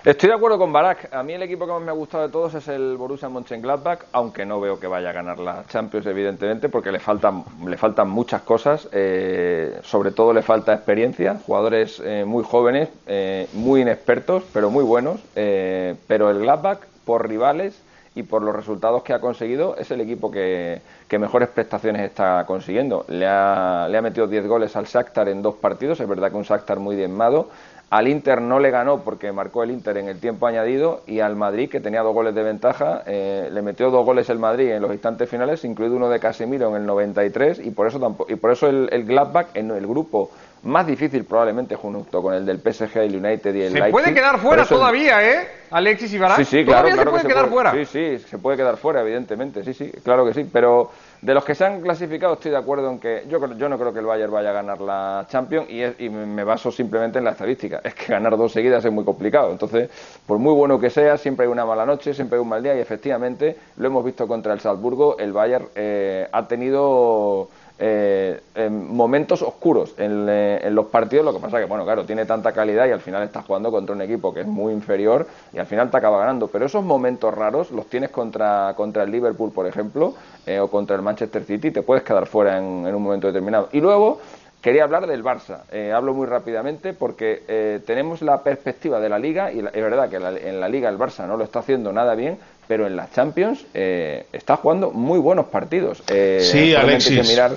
Estoy 0.05 0.31
de 0.31 0.35
acuerdo 0.35 0.59
con 0.59 0.73
Barak. 0.73 1.15
A 1.15 1.23
mí 1.23 1.33
el 1.33 1.45
equipo 1.45 1.65
que 1.65 1.71
más 1.71 1.81
me 1.81 1.91
ha 1.91 1.95
gustado 1.95 2.25
de 2.25 2.33
todos 2.33 2.53
es 2.55 2.67
el 2.67 2.97
Borussia 2.97 3.29
Mönchengladbach, 3.29 4.01
aunque 4.11 4.45
no 4.45 4.61
veo 4.61 4.81
que 4.81 4.88
vaya 4.88 5.11
a 5.11 5.12
ganar 5.12 5.38
la 5.38 5.62
Champions, 5.69 6.07
evidentemente, 6.07 6.69
porque 6.69 6.91
le 6.91 6.99
faltan, 6.99 7.45
le 7.65 7.77
faltan 7.77 8.11
muchas 8.11 8.43
cosas. 8.43 8.88
Eh, 8.91 9.79
sobre 9.85 10.11
todo 10.11 10.33
le 10.33 10.43
falta 10.43 10.75
experiencia, 10.75 11.38
jugadores 11.47 12.03
eh, 12.05 12.25
muy 12.27 12.43
jóvenes, 12.43 12.88
eh, 13.07 13.47
muy 13.53 13.83
inexpertos, 13.83 14.43
pero 14.53 14.71
muy 14.71 14.83
buenos. 14.83 15.21
pero 15.35 16.31
el 16.31 16.41
Gladbach, 16.41 16.81
por 17.05 17.29
rivales 17.29 17.81
y 18.17 18.25
por 18.25 18.43
los 18.43 18.57
resultados 18.57 19.05
que 19.05 19.12
ha 19.12 19.21
conseguido, 19.21 19.77
es 19.77 19.93
el 19.93 20.01
equipo 20.01 20.33
que, 20.33 20.83
que 21.07 21.19
mejores 21.21 21.49
prestaciones 21.49 22.03
está 22.03 22.45
consiguiendo. 22.45 23.05
Le 23.07 23.29
ha, 23.29 23.87
le 23.88 23.99
ha 23.99 24.03
metido 24.03 24.27
10 24.27 24.49
goles 24.49 24.75
al 24.75 24.87
Shakhtar 24.87 25.29
en 25.29 25.43
dos 25.43 25.55
partidos. 25.55 26.01
Es 26.01 26.09
verdad 26.09 26.33
que 26.33 26.37
un 26.38 26.43
Shakhtar 26.43 26.81
muy 26.81 26.97
diezmado 26.97 27.51
al 27.92 28.09
Inter 28.09 28.40
no 28.40 28.59
le 28.59 28.70
ganó 28.70 29.02
porque 29.02 29.33
marcó 29.33 29.62
el 29.62 29.70
Inter 29.70 29.98
en 29.98 30.09
el 30.09 30.18
tiempo 30.18 30.46
añadido 30.46 31.02
y 31.07 31.20
al 31.20 31.37
Madrid, 31.37 31.68
que 31.68 31.78
tenía 31.78 32.00
dos 32.00 32.14
goles 32.14 32.35
de 32.35 32.42
ventaja, 32.42 33.02
eh, 33.05 33.50
le 33.52 33.61
metió 33.61 33.90
dos 33.90 34.07
goles 34.07 34.31
el 34.31 34.38
Madrid 34.38 34.70
en 34.70 34.81
los 34.81 34.92
instantes 34.92 35.28
finales, 35.28 35.62
incluido 35.62 35.96
uno 35.96 36.09
de 36.09 36.18
Casemiro 36.18 36.70
en 36.70 36.76
el 36.76 36.87
93 36.87 37.61
y 37.62 37.70
por 37.70 37.87
eso, 37.87 38.00
tampoco, 38.00 38.33
y 38.33 38.37
por 38.37 38.50
eso 38.50 38.66
el, 38.66 38.88
el 38.90 39.05
Gladbach 39.05 39.48
en 39.52 39.72
el 39.72 39.87
grupo 39.87 40.31
más 40.62 40.87
difícil 40.87 41.24
probablemente 41.24 41.76
junto 41.76 42.22
con 42.22 42.33
el 42.33 42.46
del 42.46 42.61
PSG, 42.61 42.96
el 42.96 43.16
United 43.16 43.55
y 43.55 43.62
el 43.62 43.72
Se 43.72 43.90
puede 43.90 44.14
quedar 44.14 44.38
fuera 44.38 44.64
todavía, 44.64 45.31
¿eh? 45.31 45.48
Alexis 45.70 46.14
y 46.14 46.18
Sí, 46.18 46.44
sí, 46.46 46.64
claro, 46.64 46.88
se 46.88 47.05
puede 47.05 47.26
quedar 47.28 47.48
fuera. 47.50 47.72
Sí, 47.72 47.85
sí, 47.85 48.18
se 48.20 48.38
puede 48.38 48.57
quedar 48.57 48.78
fuera, 48.78 49.02
evidentemente, 49.02 49.64
sí, 49.64 49.74
sí, 49.74 49.92
claro 50.02 50.24
que 50.24 50.33
sí, 50.33 50.48
pero 50.50 50.90
de 51.23 51.35
los 51.35 51.45
que 51.45 51.55
se 51.55 51.65
han 51.65 51.81
clasificado 51.81 52.35
estoy 52.35 52.51
de 52.51 52.57
acuerdo 52.57 52.91
en 52.91 52.99
que 52.99 53.25
yo, 53.29 53.39
yo 53.55 53.69
no 53.69 53.79
creo 53.79 53.93
que 53.93 54.01
el 54.01 54.07
Bayern 54.07 54.33
vaya 54.33 54.51
a 54.51 54.53
ganar 54.53 54.81
la 54.81 55.25
Champions 55.29 55.71
y, 55.71 56.05
y 56.05 56.11
me 56.11 56.43
baso 56.43 56.73
simplemente 56.73 57.19
en 57.19 57.25
la 57.25 57.31
estadística. 57.31 57.81
Es 57.85 57.95
que 57.95 58.07
ganar 58.13 58.37
dos 58.37 58.53
seguidas 58.53 58.85
es 58.85 58.93
muy 58.93 59.05
complicado, 59.05 59.53
entonces, 59.53 59.89
por 60.27 60.39
muy 60.39 60.53
bueno 60.53 60.81
que 60.81 60.91
sea, 60.91 61.17
siempre 61.17 61.47
hay 61.47 61.53
una 61.53 61.65
mala 61.65 61.87
noche, 61.87 62.13
siempre 62.13 62.37
hay 62.37 62.43
un 62.43 62.49
mal 62.49 62.61
día 62.61 62.77
y 62.77 62.81
efectivamente 62.81 63.57
lo 63.77 63.87
hemos 63.87 64.05
visto 64.05 64.27
contra 64.27 64.53
el 64.53 64.59
Salzburgo, 64.59 65.17
el 65.19 65.33
Bayern 65.33 65.69
eh, 65.77 66.27
ha 66.33 66.49
tenido 66.49 67.49
eh, 67.85 68.40
en 68.55 68.95
momentos 68.95 69.42
oscuros 69.42 69.92
eh, 69.99 70.61
en, 70.62 70.73
los 70.73 70.87
partidos. 70.87 71.25
Lo 71.25 71.35
que 71.35 71.40
pasa 71.40 71.59
que, 71.59 71.64
bueno, 71.64 71.83
claro, 71.83 72.05
tiene 72.05 72.25
tanta 72.25 72.53
calidad 72.53 72.87
y 72.87 72.92
al 72.92 73.01
final 73.01 73.25
está 73.25 73.42
jugando 73.42 73.73
contra 73.73 73.92
un 73.92 74.03
equipo 74.03 74.33
que 74.33 74.42
es 74.42 74.47
muy 74.47 74.73
inferior 74.73 75.27
y 75.53 75.59
al 75.59 75.66
final 75.66 75.90
te 75.90 75.97
acaba 75.97 76.16
ganando. 76.18 76.47
Pero 76.47 76.66
esos 76.66 76.85
momentos 76.85 77.35
raros 77.35 77.73
los 77.73 77.87
tienes 77.87 78.11
contra, 78.11 78.73
contra 78.77 79.03
el 79.03 79.11
Liverpool, 79.11 79.51
por 79.51 79.66
ejemplo, 79.66 80.14
eh, 80.47 80.61
o 80.61 80.68
contra 80.71 80.95
el 80.95 81.03
Manchester 81.03 81.42
City, 81.42 81.73
te 81.73 81.83
puedes 81.83 82.05
quedar 82.05 82.27
fuera 82.27 82.57
en, 82.57 82.64
un 82.95 83.03
momento 83.03 83.27
determinado. 83.27 83.68
Y 83.73 83.81
luego. 83.81 84.21
Quería 84.62 84.85
hablar 84.85 85.09
del 85.09 85.25
Barça. 85.25 85.62
hablo 85.92 86.14
muy 86.14 86.25
rápidamente 86.25 86.92
porque 86.92 87.83
tenemos 87.85 88.23
la 88.23 88.45
perspectiva 88.45 89.01
de 89.01 89.09
la 89.09 89.18
Liga 89.18 89.51
y 89.51 89.59
es 89.59 89.73
verdad 89.73 90.09
que 90.09 90.18
en 90.18 90.61
la 90.61 90.68
Liga 90.68 90.88
el 90.88 90.97
Barça 90.97 91.27
no 91.27 91.37
lo 91.37 91.42
está 91.42 91.59
haciendo 91.59 91.92
nada 91.92 92.14
bien, 92.14 92.38
pero 92.73 92.87
en 92.87 92.97
las 92.97 93.12
Champions 93.12 93.66
eh, 93.75 94.27
está 94.33 94.57
jugando 94.57 94.90
muy 94.90 95.18
buenos 95.18 95.47
partidos. 95.47 96.03
Eh, 96.09 96.40
sí, 96.40 96.75
Alexis. 96.75 97.29
mirar 97.29 97.53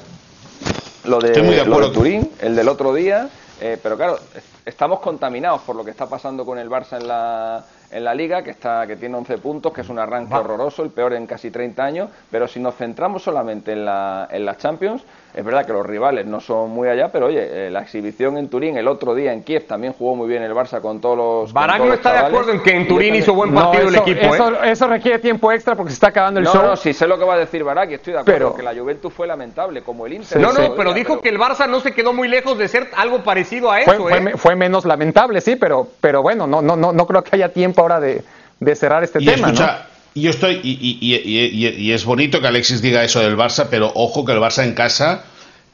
lo 1.07 1.19
de, 1.19 1.91
Turín, 1.93 2.29
el 2.41 2.55
del 2.55 2.67
otro 2.67 2.93
día, 2.93 3.29
eh, 3.61 3.77
pero 3.81 3.95
claro, 3.95 4.19
estamos 4.65 4.99
contaminados 4.99 5.61
por 5.61 5.75
lo 5.75 5.83
que 5.83 5.91
está 5.91 6.07
pasando 6.07 6.45
con 6.45 6.57
el 6.57 6.69
Barça 6.69 6.99
en 6.99 7.07
la, 7.07 7.65
en 7.95 8.03
la 8.03 8.13
liga, 8.13 8.43
que, 8.43 8.51
está, 8.51 8.85
que 8.85 8.97
tiene 8.97 9.15
11 9.15 9.37
puntos, 9.37 9.71
que 9.71 9.79
es 9.79 9.87
un 9.87 9.97
arranque 9.99 10.35
horroroso, 10.35 10.83
el 10.83 10.89
peor 10.89 11.13
en 11.13 11.25
casi 11.25 11.49
30 11.49 11.81
años, 11.81 12.09
pero 12.29 12.45
si 12.45 12.59
nos 12.59 12.75
centramos 12.75 13.23
solamente 13.23 13.71
en 13.71 13.85
la, 13.85 14.27
en 14.29 14.45
las 14.45 14.57
Champions, 14.57 15.01
es 15.35 15.43
verdad 15.43 15.65
que 15.65 15.73
los 15.73 15.85
rivales 15.85 16.25
no 16.25 16.39
son 16.39 16.69
muy 16.69 16.87
allá, 16.87 17.09
pero 17.11 17.25
oye, 17.25 17.67
eh, 17.67 17.69
la 17.69 17.81
exhibición 17.81 18.37
en 18.37 18.47
Turín 18.47 18.77
el 18.77 18.87
otro 18.87 19.13
día 19.13 19.33
en 19.33 19.43
Kiev 19.43 19.67
también 19.67 19.91
jugó 19.91 20.15
muy 20.15 20.29
bien 20.29 20.41
el 20.43 20.53
Barça 20.53 20.79
con 20.79 21.01
todos 21.01 21.17
los. 21.17 21.53
Barak 21.53 21.79
no 21.79 21.93
está 21.93 22.13
de 22.13 22.19
acuerdo 22.19 22.53
en 22.53 22.63
que 22.63 22.71
en 22.71 22.87
Turín 22.87 23.15
hizo 23.15 23.33
buen 23.33 23.53
partido 23.53 23.89
el 23.89 23.95
equipo. 23.95 24.33
Eso, 24.33 24.63
¿eh? 24.63 24.71
eso, 24.71 24.87
requiere 24.87 25.19
tiempo 25.19 25.51
extra 25.51 25.75
porque 25.75 25.91
se 25.91 25.95
está 25.95 26.07
acabando 26.07 26.39
el 26.39 26.45
show. 26.45 26.63
No, 26.63 26.75
sí 26.77 26.93
sé 26.93 27.05
lo 27.05 27.19
que 27.19 27.25
va 27.25 27.33
a 27.33 27.37
decir 27.37 27.65
Barak 27.65 27.91
y 27.91 27.93
estoy 27.95 28.13
de 28.13 28.19
acuerdo, 28.19 28.55
que 28.55 28.63
la 28.63 28.73
Juventus 28.73 29.11
fue 29.11 29.27
lamentable, 29.27 29.81
como 29.81 30.05
el 30.05 30.13
Inter. 30.13 30.39
no, 30.39 30.53
no, 30.53 30.73
pero 30.73 30.93
dijo 30.93 31.19
que 31.19 31.27
el 31.27 31.37
Barça 31.37 31.67
no 31.67 31.81
se 31.81 31.91
quedó 31.91 32.13
muy 32.13 32.29
lejos 32.29 32.57
de 32.57 32.69
ser 32.69 32.89
algo 32.95 33.21
parecido 33.21 33.71
a 33.71 33.81
eso. 33.81 33.93
Fue, 33.93 34.17
¿eh? 34.17 34.37
fue, 34.37 34.55
menos 34.55 34.85
lamentable, 34.85 35.41
sí, 35.41 35.57
pero, 35.57 35.85
pero 35.99 36.21
bueno, 36.21 36.47
no, 36.47 36.61
no, 36.61 36.77
no, 36.77 36.93
no 36.93 37.07
creo 37.07 37.23
que 37.23 37.35
haya 37.35 37.49
tiempo 37.49 37.84
ahora 37.85 37.99
de, 37.99 38.23
de 38.59 38.75
cerrar 38.75 39.03
este 39.03 39.19
tema. 39.19 39.47
Escucha, 39.47 39.87
yo 40.15 40.29
estoy, 40.29 40.59
y, 40.63 40.97
y, 41.01 41.91
es 41.91 42.05
bonito 42.05 42.41
que 42.41 42.47
Alexis 42.47 42.81
diga 42.81 43.03
eso 43.03 43.19
del 43.19 43.37
Barça, 43.37 43.67
pero 43.69 43.91
ojo 43.95 44.25
que 44.25 44.31
el 44.31 44.39
Barça 44.39 44.63
en 44.63 44.73
casa 44.73 45.25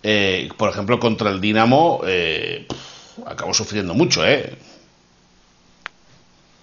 eh, 0.03 0.49
por 0.57 0.69
ejemplo, 0.69 0.99
contra 0.99 1.29
el 1.29 1.39
Dinamo, 1.39 2.01
eh, 2.05 2.65
acabó 3.25 3.53
sufriendo 3.53 3.93
mucho, 3.93 4.25
¿eh? 4.25 4.53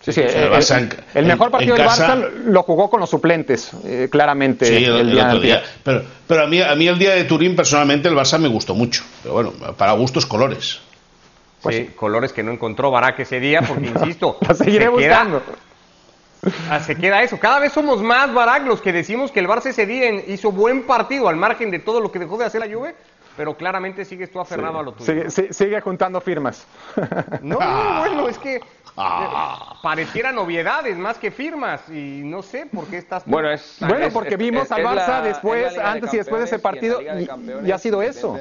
Sí, 0.01 0.13
sí, 0.13 0.23
el, 0.23 1.27
mejor 1.27 1.51
partido 1.51 1.75
del 1.75 1.87
Barça 1.87 2.31
lo 2.47 2.63
jugó 2.63 2.89
con 2.89 3.01
los 3.01 3.11
suplentes, 3.11 3.71
eh, 3.85 4.09
claramente. 4.11 4.65
Sí, 4.65 4.85
el, 4.85 5.11
día, 5.11 5.63
Pero, 5.85 6.03
pero 6.27 6.45
a, 6.45 6.47
mí, 6.47 6.63
a 6.63 6.75
mí 6.75 6.89
el 6.89 6.99
día 6.99 7.15
de 7.15 7.25
Turín, 7.25 7.55
personalmente, 7.55 8.09
el 8.09 8.15
Barça 8.15 8.39
me 8.39 8.49
gustó 8.49 8.75
mucho. 8.75 9.05
Pero 9.23 9.35
bueno, 9.35 9.53
para 9.77 9.93
gustos, 9.93 10.25
colores. 10.25 10.81
Pues 11.63 11.77
sí, 11.77 11.85
colores 11.97 12.33
que 12.33 12.43
no 12.43 12.53
encontró 12.53 12.91
Barak 12.91 13.21
ese 13.21 13.41
día, 13.41 13.63
porque 13.63 13.87
insisto. 13.95 14.39
la 14.49 14.55
seguiré 14.55 14.89
buscando. 14.89 15.43
Ah, 16.71 16.81
se 16.81 16.95
queda 16.95 17.23
eso. 17.23 17.39
Cada 17.39 17.59
vez 17.59 17.73
somos 17.73 18.01
más, 18.03 18.33
Barak, 18.33 18.65
los 18.67 18.81
que 18.81 18.93
decimos 18.93 19.33
que 19.33 19.41
el 19.41 19.49
Barça 19.49 19.67
ese 19.67 19.87
día 19.87 20.11
hizo 20.29 20.53
buen 20.53 20.85
partido 20.85 21.29
al 21.29 21.37
margen 21.37 21.71
de 21.71 21.81
todo 21.81 22.01
lo 22.01 22.13
que 22.13 22.21
dejó 22.21 22.39
de 22.39 22.45
hacer 22.45 22.61
la 22.61 22.73
Juve 22.73 22.95
pero 23.39 23.57
claramente 23.57 24.05
sigues 24.05 24.33
tú 24.33 24.41
aferrado 24.41 24.81
a 24.81 24.83
lo 24.83 24.91
tuyo. 24.91 25.31
Sigue, 25.31 25.53
sigue, 25.53 25.81
juntando 25.81 26.21
firmas. 26.21 26.67
No, 27.41 27.57
bueno, 28.01 28.29
es 28.29 28.37
que 28.37 28.61
Ah. 29.01 29.79
parecieran 29.83 30.35
novedades 30.35 30.97
más 30.97 31.19
que 31.19 31.31
firmas 31.31 31.89
y 31.89 32.23
no 32.25 32.43
sé 32.43 32.67
por 32.67 32.87
qué 32.89 32.99
estás... 32.99 33.23
Bueno, 33.27 33.51
es, 33.51 33.77
Bueno, 33.81 34.07
es- 34.07 34.13
porque 34.13 34.35
es- 34.35 34.39
vimos 34.39 34.65
es- 34.65 34.73
al 34.73 34.83
Barça 34.83 35.09
la- 35.09 35.23
después, 35.23 35.79
antes 35.79 36.13
y 36.13 36.17
después 36.17 36.41
de 36.41 36.47
ese 36.47 36.59
partido, 36.59 37.01
y- 37.01 37.71
ha 37.71 37.79
sido 37.79 38.03
eso. 38.03 38.37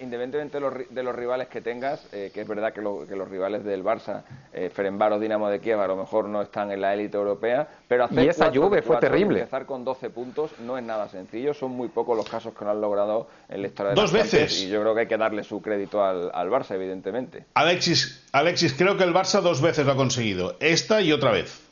Independientemente, 0.00 0.56
de 0.56 0.60
los, 0.60 0.72
ri- 0.72 0.88
de 0.88 1.02
los 1.02 1.14
rivales 1.14 1.48
que 1.48 1.60
tengas, 1.60 2.06
eh, 2.12 2.30
que 2.32 2.42
es 2.42 2.48
verdad 2.48 2.72
que, 2.72 2.80
lo- 2.82 3.06
que 3.06 3.16
los 3.16 3.28
rivales 3.28 3.64
del 3.64 3.82
Barça, 3.84 4.22
eh, 4.52 4.70
Ferenbaros, 4.72 5.20
Dinamo 5.20 5.48
de 5.48 5.60
Kiev, 5.60 5.80
a 5.80 5.86
lo 5.86 5.96
mejor 5.96 6.26
no 6.28 6.42
están 6.42 6.70
en 6.70 6.80
la 6.80 6.94
élite 6.94 7.16
europea, 7.16 7.66
pero 7.88 8.04
hacer 8.04 8.24
Y 8.24 8.28
esa 8.28 8.50
Juve 8.52 8.82
fue 8.82 8.96
terrible. 8.98 9.40
empezar 9.40 9.64
con 9.66 9.84
12 9.84 10.10
puntos 10.10 10.50
no 10.60 10.76
es 10.76 10.84
nada 10.84 11.08
sencillo, 11.08 11.54
son 11.54 11.70
muy 11.72 11.88
pocos 11.88 12.16
los 12.16 12.28
casos 12.28 12.52
que 12.54 12.64
lo 12.64 12.70
han 12.72 12.80
logrado 12.80 13.28
en 13.48 13.62
la 13.62 13.68
historia 13.68 13.90
de 13.90 14.00
Dos 14.00 14.12
veces. 14.12 14.60
y 14.62 14.68
yo 14.68 14.80
creo 14.80 14.94
que 14.94 15.00
hay 15.02 15.06
que 15.06 15.16
darle 15.16 15.44
su 15.44 15.62
crédito 15.62 16.02
al, 16.04 16.30
al 16.34 16.48
Barça, 16.50 16.72
evidentemente. 16.74 17.44
Alexis, 17.54 18.24
Alexis, 18.32 18.72
creo 18.74 18.96
que 18.96 19.04
el 19.04 19.14
Barça 19.14 19.40
dos 19.40 19.60
veces 19.60 19.86
lo 19.86 19.92
ha 19.92 19.96
conseguido. 19.96 20.56
Esta 20.60 21.00
y 21.00 21.12
otra 21.12 21.30
vez. 21.30 21.62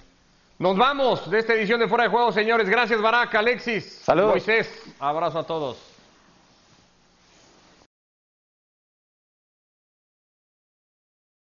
Nos 0.59 0.77
vamos 0.77 1.29
de 1.31 1.40
esta 1.40 1.55
edición 1.55 1.81
de 1.81 1.88
Fuera 1.88 2.05
de 2.05 2.11
Juego, 2.11 2.31
señores. 2.31 2.68
Gracias, 2.68 3.00
Barack, 3.03 3.35
Alexis, 3.35 4.00
Saludos. 4.05 4.31
Moisés. 4.31 4.70
Abrazo 5.00 5.40
a 5.40 5.46
todos. 5.46 5.93